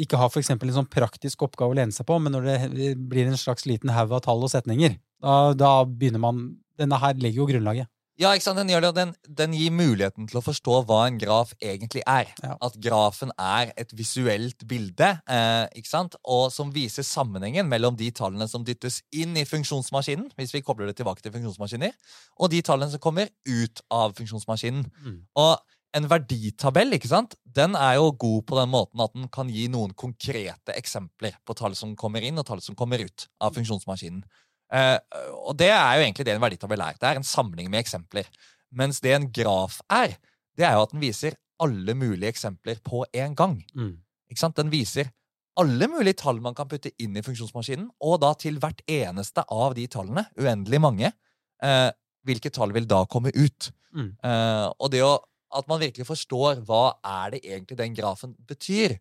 ikke 0.00 0.18
har 0.18 0.32
for 0.32 0.40
eksempel 0.40 0.70
en 0.70 0.80
sånn 0.80 0.90
praktisk 0.90 1.44
oppgave 1.46 1.74
å 1.74 1.78
lene 1.78 1.94
seg 1.94 2.08
på, 2.08 2.16
men 2.22 2.34
når 2.34 2.48
det 2.72 2.94
blir 2.98 3.28
en 3.28 3.38
slags 3.40 3.68
liten 3.68 3.92
haug 3.94 4.16
av 4.16 4.24
tall 4.24 4.42
og 4.42 4.52
setninger, 4.52 4.96
da, 5.24 5.54
da 5.56 5.72
begynner 5.88 6.22
man 6.22 6.44
Denne 6.74 6.98
her 6.98 7.14
legger 7.22 7.38
jo 7.38 7.44
grunnlaget. 7.46 7.86
Ja, 8.20 8.30
ikke 8.30 8.44
sant? 8.44 8.60
Den, 8.60 8.70
gjør 8.70 8.84
det, 8.84 8.90
og 8.92 8.98
den, 8.98 9.12
den 9.40 9.54
gir 9.58 9.72
muligheten 9.74 10.28
til 10.30 10.38
å 10.38 10.44
forstå 10.44 10.76
hva 10.86 11.00
en 11.08 11.16
graf 11.18 11.50
egentlig 11.58 12.04
er. 12.06 12.30
Ja. 12.44 12.54
At 12.62 12.76
grafen 12.82 13.32
er 13.34 13.72
et 13.80 13.90
visuelt 13.98 14.62
bilde 14.70 15.08
eh, 15.26 15.64
ikke 15.80 15.90
sant? 15.90 16.14
Og 16.22 16.46
som 16.54 16.70
viser 16.74 17.06
sammenhengen 17.06 17.66
mellom 17.70 17.98
de 17.98 18.12
tallene 18.14 18.46
som 18.50 18.62
dyttes 18.66 19.00
inn 19.10 19.34
i 19.40 19.46
funksjonsmaskinen, 19.48 20.30
hvis 20.38 20.54
vi 20.54 20.62
kobler 20.62 20.90
det 20.90 20.98
tilbake 21.00 21.24
til 21.24 21.34
funksjonsmaskiner, 21.34 21.94
og 22.38 22.54
de 22.54 22.62
tallene 22.62 22.94
som 22.94 23.02
kommer 23.02 23.32
ut 23.50 23.82
av 23.90 24.14
funksjonsmaskinen. 24.20 24.86
Mm. 25.02 25.18
Og 25.42 25.56
en 25.94 26.08
verditabell 26.10 26.94
ikke 26.96 27.10
sant? 27.10 27.34
Den 27.42 27.74
er 27.78 27.98
jo 27.98 28.14
god 28.18 28.46
på 28.46 28.58
den 28.58 28.70
måten 28.70 29.02
at 29.02 29.14
den 29.14 29.26
kan 29.34 29.50
gi 29.50 29.66
noen 29.70 29.94
konkrete 29.98 30.74
eksempler 30.78 31.36
på 31.46 31.54
tall 31.58 31.74
som 31.78 31.98
kommer 31.98 32.22
inn, 32.22 32.38
og 32.38 32.46
tall 32.46 32.62
som 32.62 32.78
kommer 32.78 33.02
ut 33.02 33.28
av 33.42 33.54
funksjonsmaskinen. 33.58 34.22
Eh, 34.74 34.98
og 35.46 35.54
det 35.60 35.70
er 35.70 35.98
jo 35.98 36.04
egentlig 36.04 36.26
det 36.26 36.34
en 36.34 36.42
verditabell 36.42 36.82
er. 36.82 36.98
Det 36.98 37.10
er 37.10 37.20
en 37.20 37.26
samling 37.26 37.70
med 37.70 37.84
eksempler. 37.84 38.28
Mens 38.74 39.00
det 39.04 39.14
en 39.14 39.28
graf 39.34 39.78
er, 39.92 40.16
det 40.58 40.66
er 40.66 40.76
jo 40.76 40.86
at 40.86 40.94
den 40.94 41.02
viser 41.02 41.36
alle 41.62 41.94
mulige 41.94 42.32
eksempler 42.34 42.80
på 42.84 43.04
en 43.14 43.36
gang. 43.38 43.60
Mm. 43.74 43.94
Ikke 44.30 44.42
sant? 44.42 44.58
Den 44.58 44.72
viser 44.72 45.12
alle 45.60 45.86
mulige 45.90 46.18
tall 46.24 46.40
man 46.42 46.56
kan 46.56 46.68
putte 46.70 46.90
inn 47.02 47.14
i 47.14 47.22
funksjonsmaskinen, 47.22 47.86
og 48.02 48.18
da 48.24 48.32
til 48.38 48.58
hvert 48.62 48.82
eneste 48.90 49.44
av 49.54 49.76
de 49.78 49.86
tallene, 49.90 50.26
uendelig 50.40 50.80
mange, 50.82 51.12
eh, 51.62 51.90
hvilke 52.26 52.50
tall 52.50 52.74
vil 52.74 52.88
da 52.90 53.04
komme 53.06 53.30
ut? 53.34 53.70
Mm. 53.94 54.10
Eh, 54.18 54.66
og 54.74 54.90
det 54.90 55.04
å, 55.06 55.14
at 55.54 55.68
man 55.70 55.82
virkelig 55.82 56.08
forstår 56.08 56.64
hva 56.66 56.96
er 57.06 57.36
det 57.36 57.44
egentlig 57.44 57.78
den 57.78 57.94
grafen 57.94 58.34
betyr, 58.48 58.96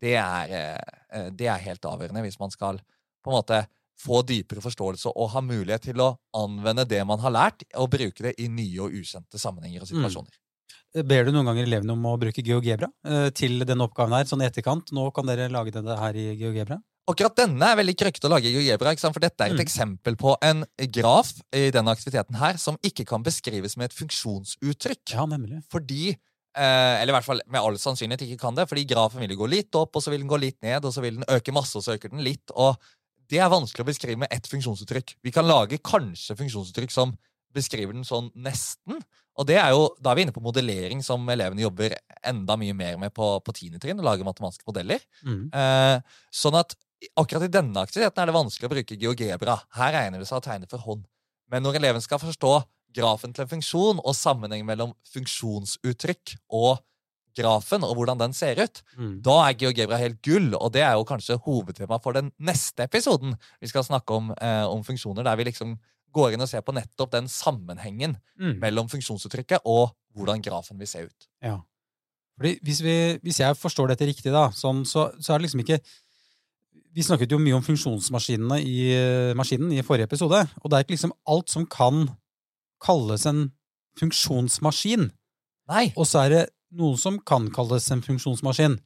det 0.00 0.16
er, 0.16 0.54
eh, 0.56 1.28
det 1.36 1.50
er 1.52 1.66
helt 1.66 1.84
avgjørende 1.84 2.24
hvis 2.24 2.40
man 2.40 2.50
skal 2.54 2.80
på 3.20 3.28
en 3.28 3.36
måte 3.36 3.60
få 4.00 4.22
dypere 4.26 4.62
forståelse 4.64 5.12
og 5.14 5.32
ha 5.34 5.42
mulighet 5.44 5.90
til 5.90 6.00
å 6.00 6.14
anvende 6.36 6.86
det 6.88 7.02
man 7.06 7.20
har 7.20 7.34
lært, 7.34 7.64
og 7.76 7.90
bruke 7.92 8.24
det 8.30 8.34
i 8.40 8.48
nye 8.48 8.80
og 8.86 8.94
ukjente 8.96 9.40
sammenhenger 9.40 9.84
og 9.84 9.90
situasjoner. 9.92 10.38
Ber 11.06 11.26
du 11.28 11.30
noen 11.30 11.46
ganger 11.46 11.68
elevene 11.68 11.94
om 11.94 12.06
å 12.10 12.16
bruke 12.18 12.42
GeoGebra 12.42 12.88
eh, 13.06 13.28
til 13.36 13.60
denne 13.62 13.84
oppgaven 13.86 14.16
her, 14.16 14.26
sånn 14.26 14.42
i 14.42 14.48
etterkant? 14.48 14.90
Nå 14.96 15.10
kan 15.14 15.28
dere 15.28 15.50
lage 15.52 15.70
det 15.76 15.98
her 16.00 16.16
i 16.18 16.32
GeoGebra? 16.40 16.80
Akkurat 17.10 17.36
denne 17.38 17.68
er 17.72 17.78
veldig 17.78 17.94
krøkkete 17.98 18.26
å 18.28 18.30
lage 18.32 18.50
i 18.50 18.54
GeoGebra, 18.54 18.92
for 19.02 19.22
dette 19.22 19.44
er 19.46 19.52
et 19.52 19.58
Mm. 19.58 19.64
eksempel 19.64 20.16
på 20.18 20.34
en 20.42 20.64
graf 20.94 21.32
i 21.54 21.70
denne 21.74 21.94
aktiviteten 21.94 22.36
her 22.38 22.58
som 22.58 22.76
ikke 22.82 23.06
kan 23.06 23.22
beskrives 23.22 23.76
med 23.76 23.90
et 23.90 23.96
funksjonsuttrykk. 23.98 25.14
Ja, 25.14 25.26
nemlig. 25.26 25.62
Fordi 25.70 26.10
eh, 26.10 27.00
Eller 27.00 27.12
i 27.12 27.16
hvert 27.16 27.26
fall 27.26 27.40
med 27.46 27.60
all 27.60 27.78
sannsynlighet 27.78 28.26
ikke 28.26 28.40
kan 28.40 28.54
det, 28.58 28.68
fordi 28.68 28.86
grafen 28.90 29.22
vil 29.22 29.36
gå 29.38 29.48
litt 29.48 29.74
opp, 29.78 29.94
og 29.94 30.02
så 30.02 30.10
vil 30.10 30.20
den 30.24 30.30
gå 30.30 30.38
litt 30.42 30.58
ned, 30.62 30.84
og 30.84 30.92
så 30.94 31.02
vil 31.02 31.20
den 31.20 31.28
øke 31.30 31.54
masse, 31.54 31.76
og 31.78 31.84
så 31.86 31.94
øker 31.96 32.10
den 32.10 32.24
litt. 32.26 32.50
og 32.54 32.76
det 33.30 33.38
er 33.38 33.50
vanskelig 33.52 33.84
å 33.84 33.88
beskrive 33.88 34.20
med 34.24 34.32
ett 34.34 34.48
funksjonsuttrykk. 34.50 35.16
Vi 35.22 35.32
kan 35.34 35.46
lage 35.46 35.78
kanskje 35.78 36.36
funksjonsuttrykk 36.38 36.94
som 36.94 37.14
beskriver 37.54 37.94
den 37.94 38.06
sånn 38.06 38.30
nesten. 38.38 39.00
Og 39.38 39.46
det 39.48 39.56
er 39.60 39.72
jo, 39.74 39.88
Da 40.02 40.12
er 40.12 40.18
vi 40.18 40.26
inne 40.26 40.34
på 40.34 40.42
modellering, 40.42 41.02
som 41.02 41.24
elevene 41.30 41.64
jobber 41.64 41.96
enda 42.26 42.56
mye 42.60 42.74
mer 42.76 42.98
med 43.00 43.14
på, 43.14 43.32
på 43.40 43.54
tiende 43.56 43.80
trinn. 43.82 44.00
Å 44.02 44.06
lage 44.06 44.26
matematiske 44.26 44.66
modeller. 44.68 45.02
Mm. 45.24 45.48
Eh, 45.54 46.18
sånn 46.34 46.58
at 46.58 46.76
akkurat 47.16 47.46
i 47.46 47.52
denne 47.52 47.80
aktiviteten 47.80 48.22
er 48.22 48.28
det 48.28 48.36
vanskelig 48.36 48.68
å 48.68 48.74
bruke 48.74 48.98
GeoGebra. 48.98 49.56
Her 49.78 49.96
regner 49.96 50.20
det 50.20 50.28
seg 50.28 50.42
å 50.42 50.44
tegne 50.44 50.68
for 50.70 50.82
hånd. 50.84 51.06
Men 51.50 51.64
når 51.64 51.80
eleven 51.80 52.04
skal 52.04 52.20
forstå 52.22 52.52
grafen 52.94 53.34
til 53.34 53.46
en 53.46 53.50
funksjon 53.50 54.02
og 54.02 54.16
sammenheng 54.18 54.66
mellom 54.66 54.92
funksjonsuttrykk 55.14 56.36
og 56.58 56.82
grafen 57.36 57.84
og 57.86 57.94
hvordan 57.96 58.18
den 58.18 58.32
ser 58.32 58.58
ut, 58.62 58.82
Mm. 58.98 59.22
da 59.22 59.48
er 59.48 59.54
GeoGebra 59.54 59.98
helt 59.98 60.20
gull, 60.22 60.54
og 60.54 60.72
det 60.72 60.82
er 60.82 60.92
jo 60.98 61.04
kanskje 61.04 61.38
hovedtema 61.44 61.98
for 62.02 62.12
den 62.12 62.32
neste 62.40 62.84
episoden. 62.84 63.34
Vi 63.60 63.68
skal 63.68 63.84
snakke 63.84 64.10
om, 64.14 64.30
eh, 64.40 64.64
om 64.66 64.82
funksjoner, 64.84 65.22
der 65.24 65.36
vi 65.36 65.44
liksom 65.44 65.78
går 66.12 66.32
inn 66.34 66.40
og 66.42 66.48
ser 66.48 66.60
på 66.62 66.72
nettopp 66.74 67.10
den 67.12 67.28
sammenhengen 67.28 68.16
Mm. 68.38 68.58
mellom 68.60 68.88
funksjonsuttrykket 68.88 69.60
og 69.64 69.94
hvordan 70.16 70.42
grafen 70.42 70.78
vil 70.78 70.86
se 70.86 71.04
ut. 71.04 71.26
Ja. 71.42 71.58
Fordi 72.36 72.58
hvis, 72.64 72.80
vi, 72.82 73.18
hvis 73.22 73.38
jeg 73.38 73.54
forstår 73.56 73.88
dette 73.88 74.06
riktig, 74.06 74.32
da, 74.32 74.48
sånn, 74.50 74.84
så, 74.84 75.12
så 75.20 75.34
er 75.34 75.38
det 75.38 75.50
liksom 75.50 75.60
ikke 75.60 75.80
Vi 76.92 77.02
snakket 77.02 77.30
jo 77.30 77.38
mye 77.38 77.54
om 77.54 77.62
funksjonsmaskinene 77.62 78.56
i 78.66 78.90
eh, 78.90 79.32
maskinen 79.38 79.70
i 79.72 79.82
forrige 79.82 80.08
episode, 80.08 80.40
og 80.60 80.70
det 80.70 80.74
er 80.76 80.82
ikke 80.82 80.96
liksom 80.96 81.12
alt 81.28 81.48
som 81.48 81.64
kan 81.64 82.08
kalles 82.82 83.26
en 83.26 83.52
funksjonsmaskin. 83.96 85.10
Nei! 85.70 85.92
Og 85.96 86.06
så 86.08 86.24
er 86.24 86.28
det 86.34 86.42
noe 86.78 86.98
som 87.00 87.18
kan 87.26 87.48
kalles 87.54 87.88
en 87.90 88.02
funksjonsmaskin. 88.04 88.78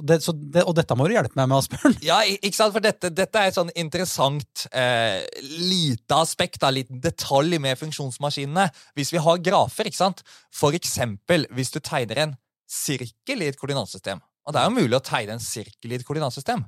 Det, 0.00 0.16
det, 0.24 0.62
og 0.64 0.72
dette 0.78 0.96
må 0.96 1.04
du 1.04 1.12
hjelpe 1.12 1.36
meg 1.36 1.50
med, 1.50 1.58
Asbjørn. 1.60 1.98
Ja, 2.06 2.22
ikke 2.24 2.56
sant? 2.56 2.72
For 2.72 2.84
dette, 2.84 3.10
dette 3.12 3.40
er 3.40 3.50
et 3.50 3.58
sånn 3.58 3.72
interessant 3.76 4.64
eh, 4.72 5.20
lite 5.60 6.16
aspekt, 6.16 6.64
en 6.64 6.76
liten 6.78 7.02
detalj 7.04 7.58
med 7.60 7.76
funksjonsmaskinene. 7.80 8.64
Hvis 8.96 9.12
vi 9.12 9.20
har 9.22 9.42
grafer, 9.44 9.90
ikke 9.90 10.00
sant? 10.00 10.24
For 10.56 10.76
eksempel 10.76 11.44
hvis 11.52 11.74
du 11.74 11.82
tegner 11.84 12.24
en 12.24 12.34
sirkel 12.68 13.44
i 13.44 13.50
et 13.52 13.60
koordinatsystem. 13.60 14.24
Og 14.48 14.56
det 14.56 14.62
er 14.62 14.70
jo 14.70 14.78
mulig 14.78 14.96
å 14.96 15.04
tegne 15.04 15.36
en 15.36 15.44
sirkel 15.44 15.92
i 15.92 15.98
et 15.98 16.08
koordinatsystem. 16.08 16.64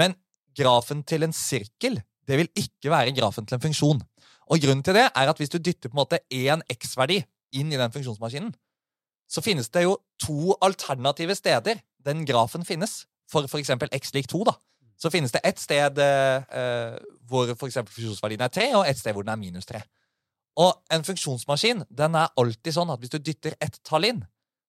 Men 0.00 0.16
grafen 0.56 1.04
til 1.04 1.26
en 1.26 1.36
sirkel 1.36 2.00
det 2.24 2.40
vil 2.40 2.48
ikke 2.56 2.88
være 2.92 3.12
grafen 3.16 3.44
til 3.44 3.58
en 3.58 3.64
funksjon. 3.66 4.00
Og 4.48 4.60
grunnen 4.60 4.84
til 4.84 4.96
det 4.96 5.06
er 5.10 5.28
at 5.28 5.40
hvis 5.40 5.52
du 5.52 5.58
dytter 5.58 5.90
på 5.90 5.96
en 5.96 6.02
måte 6.02 6.20
én 6.32 6.64
x-verdi 6.72 7.20
inn 7.56 7.72
i 7.72 7.80
den 7.80 7.92
funksjonsmaskinen, 7.92 8.52
så 9.30 9.42
finnes 9.44 9.70
det 9.72 9.84
jo 9.86 9.96
to 10.20 10.54
alternative 10.62 11.34
steder 11.38 11.80
den 12.04 12.24
grafen 12.28 12.64
finnes. 12.64 13.04
For 13.30 13.46
f.eks. 13.48 13.70
x 13.90 14.12
lik 14.14 14.28
2. 14.28 14.44
da. 14.44 14.54
Så 15.00 15.10
finnes 15.10 15.32
det 15.32 15.40
ett 15.44 15.58
sted 15.58 15.98
eh, 15.98 16.96
hvor 17.28 17.48
for 17.58 17.72
funksjonsverdien 17.72 18.44
er 18.44 18.52
3, 18.52 18.66
og 18.78 18.86
ett 18.88 19.00
sted 19.00 19.16
hvor 19.16 19.24
den 19.24 19.32
er 19.32 19.40
minus 19.40 19.66
3. 19.66 19.80
Og 20.62 20.76
en 20.94 21.04
funksjonsmaskin 21.06 21.82
den 21.90 22.18
er 22.18 22.30
alltid 22.38 22.76
sånn 22.76 22.92
at 22.94 23.02
hvis 23.02 23.14
du 23.16 23.18
dytter 23.18 23.56
ett 23.64 23.80
tall 23.86 24.06
inn, 24.06 24.22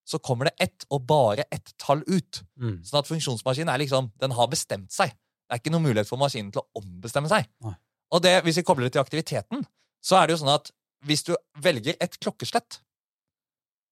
så 0.05 0.19
kommer 0.21 0.49
det 0.49 0.67
ett 0.67 0.85
og 0.93 1.05
bare 1.09 1.45
ett 1.53 1.73
tall 1.81 2.01
ut. 2.07 2.41
Mm. 2.61 2.79
Sånn 2.85 3.01
at 3.01 3.09
funksjonsmaskinen 3.09 3.73
er 3.73 3.81
liksom, 3.81 4.11
den 4.21 4.33
har 4.37 4.49
bestemt 4.49 4.93
seg. 4.93 5.13
Det 5.13 5.57
er 5.57 5.61
ikke 5.61 5.73
noen 5.73 5.85
mulighet 5.85 6.09
for 6.09 6.21
maskinen 6.21 6.51
til 6.53 6.63
å 6.63 6.81
ombestemme 6.81 7.29
seg. 7.29 7.47
Nei. 7.65 7.75
Og 8.13 8.21
det, 8.21 8.37
hvis 8.45 8.59
vi 8.61 8.65
kobler 8.65 8.87
det 8.87 8.95
til 8.95 9.01
aktiviteten, 9.01 9.65
så 10.05 10.19
er 10.19 10.27
det 10.27 10.35
jo 10.35 10.41
sånn 10.43 10.53
at 10.53 10.69
hvis 11.05 11.25
du 11.25 11.33
velger 11.61 11.97
et 12.01 12.17
klokkeslett, 12.21 12.79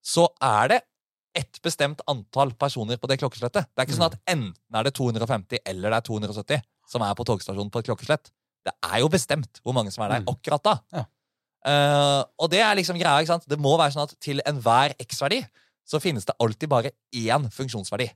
så 0.04 0.28
er 0.44 0.74
det 0.74 0.82
ett 1.34 1.58
bestemt 1.66 2.04
antall 2.12 2.54
personer 2.60 3.00
på 3.02 3.10
det 3.10 3.18
klokkeslettet. 3.22 3.72
Det 3.72 3.82
er 3.82 3.88
ikke 3.88 3.98
sånn 3.98 4.12
at 4.12 4.20
enten 4.30 4.78
er 4.78 4.86
det 4.86 4.94
250 5.00 5.64
eller 5.66 5.94
det 5.94 6.00
er 6.00 6.08
270 6.12 6.64
som 6.94 7.06
er 7.06 7.16
på 7.18 7.26
togstasjonen 7.28 7.72
på 7.74 7.82
et 7.82 7.90
klokkeslett. 7.90 8.30
Det 8.64 8.74
er 8.86 9.02
jo 9.02 9.10
bestemt 9.12 9.60
hvor 9.64 9.76
mange 9.76 9.92
som 9.92 10.06
er 10.06 10.14
der 10.14 10.24
mm. 10.24 10.32
akkurat 10.36 10.64
da. 10.68 10.76
Ja. 10.94 11.06
Uh, 11.64 12.22
og 12.44 12.52
det 12.52 12.60
er 12.62 12.76
liksom 12.76 13.00
greia. 13.00 13.24
ikke 13.24 13.34
sant? 13.34 13.48
Det 13.50 13.60
må 13.60 13.74
være 13.80 13.96
sånn 13.96 14.06
at 14.06 14.16
til 14.24 14.44
enhver 14.48 14.94
x-verdi 15.02 15.42
så 15.88 16.00
finnes 16.04 16.28
det 16.28 16.36
alltid 16.44 16.72
bare 16.72 16.94
én 17.16 17.48
funksjonsverdi. 17.52 18.10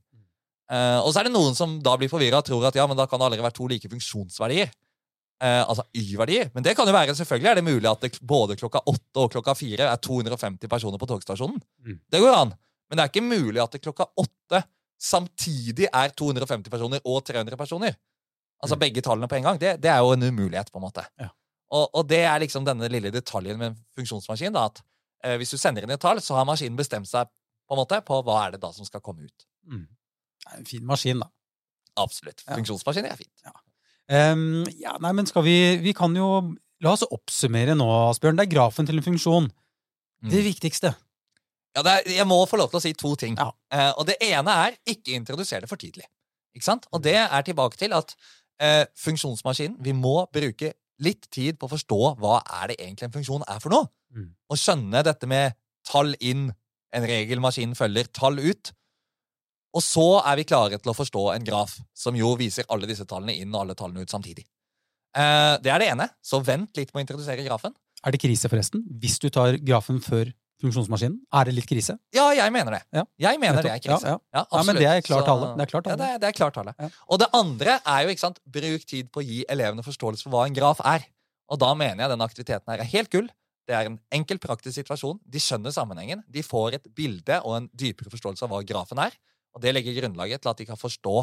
Uh, 0.67 0.99
og 0.99 1.13
så 1.13 1.21
er 1.21 1.29
det 1.29 1.35
noen 1.35 1.55
som 1.55 1.77
da 1.83 1.95
blir 1.99 2.11
forvirra 2.11 2.41
og 2.41 2.47
tror 2.47 2.67
at 2.67 2.75
ja, 2.75 2.85
men 2.87 2.99
da 2.99 3.07
kan 3.07 3.19
det 3.19 3.29
aldri 3.29 3.43
være 3.43 3.55
to 3.55 3.69
like 3.71 3.91
funksjonsverdier. 3.91 4.71
Uh, 5.37 5.61
altså 5.69 5.83
Y-verdier. 5.93 6.47
Men 6.55 6.65
det 6.65 6.73
kan 6.77 6.87
jo 6.89 6.93
være, 6.95 7.13
selvfølgelig 7.15 7.49
er 7.51 7.59
det 7.59 7.65
mulig 7.67 7.89
at 7.89 8.01
det 8.01 8.15
både 8.25 8.55
klokka 8.57 8.81
åtte 8.89 9.21
og 9.21 9.35
klokka 9.35 9.53
fire 9.53 9.91
er 9.91 9.99
250 10.01 10.71
personer 10.71 10.97
på 10.97 11.09
togstasjonen. 11.11 11.59
Mm. 11.85 11.99
Det 12.09 12.21
går 12.23 12.33
an. 12.33 12.55
Men 12.89 12.97
det 12.97 13.03
er 13.03 13.11
ikke 13.11 13.25
mulig 13.27 13.61
at 13.61 13.75
det 13.75 13.83
klokka 13.83 14.07
åtte 14.17 14.63
samtidig 14.97 15.89
er 15.93 16.13
250 16.17 16.73
personer 16.73 17.03
og 17.05 17.21
300 17.27 17.59
personer. 17.59 17.97
Altså 18.63 18.75
mm. 18.75 18.81
begge 18.81 19.03
tallene 19.05 19.29
på 19.29 19.37
en 19.37 19.45
gang. 19.49 19.59
Det, 19.61 19.75
det, 19.83 19.91
er 19.93 20.01
jo 20.01 20.15
en 20.15 20.23
umulighet, 20.23 20.71
på 20.73 20.81
en 20.81 20.87
måte. 20.87 21.05
Ja. 21.21 21.29
Og, 21.69 21.85
og, 21.91 22.07
det 22.09 22.23
er 22.25 22.39
liksom 22.41 22.65
denne 22.65 22.89
lille 22.89 23.11
detaljen 23.13 23.59
med 23.59 23.73
en 23.73 23.77
funksjonsmaskin. 23.97 24.55
da, 24.55 24.65
at 24.71 24.81
eh, 25.23 25.37
Hvis 25.37 25.53
du 25.53 25.61
sender 25.61 25.85
inn 25.85 25.93
et 25.93 26.01
tall, 26.01 26.21
så 26.23 26.39
har 26.39 26.47
maskinen 26.47 26.79
bestemt 26.79 27.09
seg 27.09 27.29
på 27.67 27.75
en 27.75 27.81
måte 27.83 27.99
på 28.07 28.21
hva 28.23 28.39
er 28.45 28.55
det 28.55 28.63
da 28.63 28.71
som 28.73 28.87
skal 28.87 29.03
komme 29.03 29.27
ut. 29.27 29.47
Mm. 29.67 29.85
En 30.57 30.65
fin 30.65 30.85
maskin, 30.87 31.21
da. 31.21 31.29
Absolutt. 31.99 32.41
Funksjonsmaskiner 32.47 33.11
er 33.11 33.19
fint. 33.19 33.33
Ja. 33.45 33.53
Um, 34.07 34.63
ja, 34.79 34.95
nei, 35.03 35.11
men 35.17 35.27
skal 35.27 35.43
vi 35.43 35.57
Vi 35.83 35.91
kan 35.91 36.13
jo 36.15 36.55
La 36.79 36.93
oss 36.93 37.03
oppsummere 37.03 37.73
nå, 37.75 37.87
Asbjørn. 38.11 38.37
Det 38.37 38.45
er 38.45 38.51
grafen 38.51 38.85
til 38.85 38.99
en 38.99 39.05
funksjon. 39.05 39.47
Mm. 40.21 40.29
Det 40.29 40.43
viktigste. 40.45 40.91
Ja, 41.73 41.81
er, 41.81 42.05
Jeg 42.05 42.27
må 42.29 42.37
få 42.45 42.59
lov 42.61 42.69
til 42.69 42.77
å 42.77 42.83
si 42.83 42.93
to 42.93 43.15
ting. 43.17 43.37
Ja. 43.37 43.49
Uh, 43.73 43.93
og 43.97 44.05
Det 44.09 44.19
ene 44.21 44.53
er 44.67 44.77
ikke 44.85 45.15
introdusere 45.17 45.65
det 45.65 45.71
for 45.71 45.81
tidlig. 45.81 46.05
Ikke 46.53 46.67
sant? 46.69 46.85
Og 46.93 47.01
det 47.03 47.15
er 47.17 47.41
tilbake 47.45 47.77
til 47.81 47.93
at 47.97 48.13
uh, 48.61 48.85
funksjonsmaskinen 48.97 49.77
Vi 49.81 49.93
må 49.97 50.19
bruke 50.33 50.73
litt 51.03 51.27
tid 51.33 51.57
på 51.57 51.67
å 51.67 51.73
forstå 51.75 51.99
hva 52.21 52.39
er 52.61 52.71
det 52.71 52.79
egentlig 52.79 53.09
en 53.09 53.17
funksjon 53.17 53.45
er 53.49 53.61
for 53.61 53.73
noe. 53.73 53.89
Mm. 54.13 54.31
Og 54.49 54.61
skjønne 54.61 55.03
dette 55.05 55.29
med 55.29 55.57
tall 55.87 56.15
inn, 56.21 56.49
en 56.95 57.05
regel 57.09 57.41
maskinen 57.43 57.77
følger, 57.77 58.09
tall 58.13 58.39
ut. 58.41 58.71
Og 59.77 59.83
så 59.85 60.05
er 60.23 60.39
vi 60.39 60.47
klare 60.49 60.79
til 60.81 60.89
å 60.89 60.97
forstå 60.97 61.23
en 61.35 61.45
graf 61.45 61.75
som 61.93 62.17
jo 62.17 62.31
viser 62.39 62.65
alle 62.73 62.89
disse 62.89 63.05
tallene 63.09 63.35
inn 63.37 63.53
og 63.53 63.61
alle 63.63 63.77
tallene 63.77 64.01
ut 64.01 64.13
samtidig. 64.13 64.47
Eh, 65.17 65.53
det 65.61 65.73
er 65.73 65.83
det 65.83 65.91
ene, 65.93 66.09
så 66.25 66.41
vent 66.41 66.77
litt 66.79 66.93
med 66.93 67.03
å 67.03 67.05
introdusere 67.05 67.45
grafen. 67.45 67.75
Er 68.05 68.13
det 68.13 68.21
krise, 68.21 68.49
forresten? 68.49 68.83
Hvis 69.01 69.17
du 69.21 69.29
tar 69.33 69.57
grafen 69.61 70.01
før 70.03 70.31
funksjonsmaskinen? 70.61 71.19
Er 71.37 71.49
det 71.49 71.55
litt 71.57 71.67
krise? 71.69 71.97
Ja, 72.15 72.27
jeg 72.33 72.53
mener 72.53 72.77
det. 72.77 72.81
Ja. 72.95 73.03
Jeg 73.27 73.41
mener 73.41 73.65
det 73.65 73.73
er 73.75 73.81
krise. 73.81 74.13
Ja, 74.13 74.17
ja. 74.33 74.43
ja, 74.43 74.63
men 74.65 74.79
det 74.79 74.87
er 74.89 75.03
klart 75.05 75.27
tale. 75.29 75.51
Det 75.57 75.65
er 75.67 75.71
klart 75.73 75.85
tale. 75.85 75.93
Ja, 75.93 75.99
det 76.01 76.09
er, 76.15 76.21
det 76.23 76.29
er 76.29 76.37
klart 76.37 76.57
tale. 76.57 76.73
Og 77.05 77.21
det 77.21 77.29
andre 77.37 77.77
er 77.77 78.05
jo, 78.05 78.13
ikke 78.13 78.25
sant, 78.25 78.41
bruk 78.57 78.87
tid 78.89 79.11
på 79.13 79.21
å 79.21 79.27
gi 79.27 79.43
elevene 79.53 79.85
forståelse 79.85 80.25
for 80.25 80.33
hva 80.33 80.47
en 80.49 80.57
graf 80.57 80.81
er. 80.85 81.05
Og 81.53 81.61
da 81.61 81.73
mener 81.77 82.03
jeg 82.03 82.13
den 82.13 82.25
aktiviteten 82.25 82.73
her 82.73 82.83
er 82.83 82.89
helt 82.95 83.13
gull. 83.13 83.29
Det 83.67 83.75
er 83.75 83.89
en 83.89 83.99
enkel, 84.15 84.39
praktisk 84.41 84.79
situasjon. 84.79 85.19
De 85.27 85.41
skjønner 85.43 85.73
sammenhengen. 85.75 86.23
De 86.31 86.43
får 86.45 86.79
et 86.79 86.89
bilde 86.95 87.41
og 87.43 87.57
en 87.59 87.69
dypere 87.75 88.11
forståelse 88.13 88.45
av 88.47 88.53
hva 88.53 88.63
grafen 88.65 89.01
er. 89.03 89.15
Og 89.57 89.63
Det 89.63 89.73
legger 89.73 89.97
grunnlaget 89.97 90.43
til 90.43 90.53
at 90.53 90.59
de 90.61 90.67
kan 90.69 90.79
forstå 90.79 91.15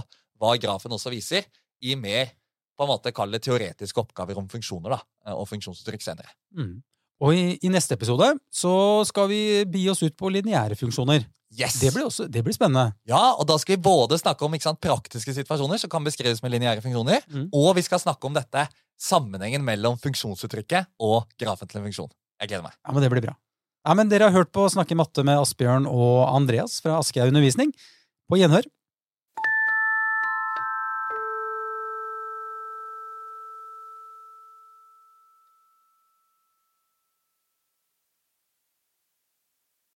hva 0.42 0.56
grafen 0.58 0.94
også 0.94 1.12
viser, 1.14 1.46
i 1.84 1.94
mer 1.94 2.32
på 2.74 2.86
en 2.86 2.90
måte 2.90 3.12
kall 3.14 3.30
det 3.30 3.44
teoretiske 3.44 4.00
oppgaver 4.02 4.38
om 4.40 4.48
funksjoner 4.50 4.96
da, 4.96 4.98
og 5.36 5.46
funksjonsuttrykk 5.46 6.02
senere. 6.02 6.32
Mm. 6.56 6.80
Og 7.22 7.36
i, 7.36 7.44
i, 7.62 7.70
neste 7.70 7.94
episode 7.94 8.26
så 8.50 8.74
skal 9.06 9.28
vi 9.30 9.40
bi 9.70 9.84
oss 9.92 10.02
ut 10.02 10.16
på 10.18 10.32
lineære 10.34 10.74
funksjoner. 10.80 11.22
Yes. 11.54 11.76
Det, 11.78 11.92
blir 11.94 12.08
også, 12.08 12.26
det 12.26 12.42
blir 12.42 12.56
spennende. 12.56 12.96
Ja, 13.06 13.36
og 13.38 13.46
Da 13.46 13.54
skal 13.62 13.76
vi 13.76 13.84
både 13.86 14.18
snakke 14.18 14.42
om 14.42 14.56
sant, 14.58 14.80
praktiske 14.82 15.36
situasjoner 15.36 15.78
som 15.78 15.92
kan 15.92 16.02
beskrives 16.02 16.42
med 16.42 16.56
lineære 16.56 16.82
funksjoner, 16.82 17.22
mm. 17.30 17.46
og 17.54 17.76
vi 17.78 17.86
skal 17.86 18.02
snakke 18.02 18.26
om 18.26 18.34
dette 18.34 18.66
sammenhengen 18.98 19.62
mellom 19.62 20.00
funksjonsuttrykket 20.02 20.90
og 20.98 21.30
grafen 21.38 21.70
til 21.70 21.78
en 21.78 21.86
funksjon. 21.86 22.10
Jeg 22.42 22.50
gleder 22.50 22.66
meg. 22.66 22.74
Ja, 22.82 22.90
men 22.90 23.06
Det 23.06 23.14
blir 23.14 23.26
bra. 23.28 23.38
Ja, 23.84 23.94
men 23.94 24.08
Dere 24.08 24.30
har 24.30 24.32
hørt 24.32 24.50
på 24.54 24.64
Snakke 24.72 24.96
matte 24.96 25.22
med 25.28 25.36
Asbjørn 25.36 25.86
og 25.86 26.24
Andreas 26.32 26.78
fra 26.80 26.96
Aschehoug 27.02 27.34
Undervisning. 27.34 27.74
På 28.28 28.36
gjenhør. 28.40 28.64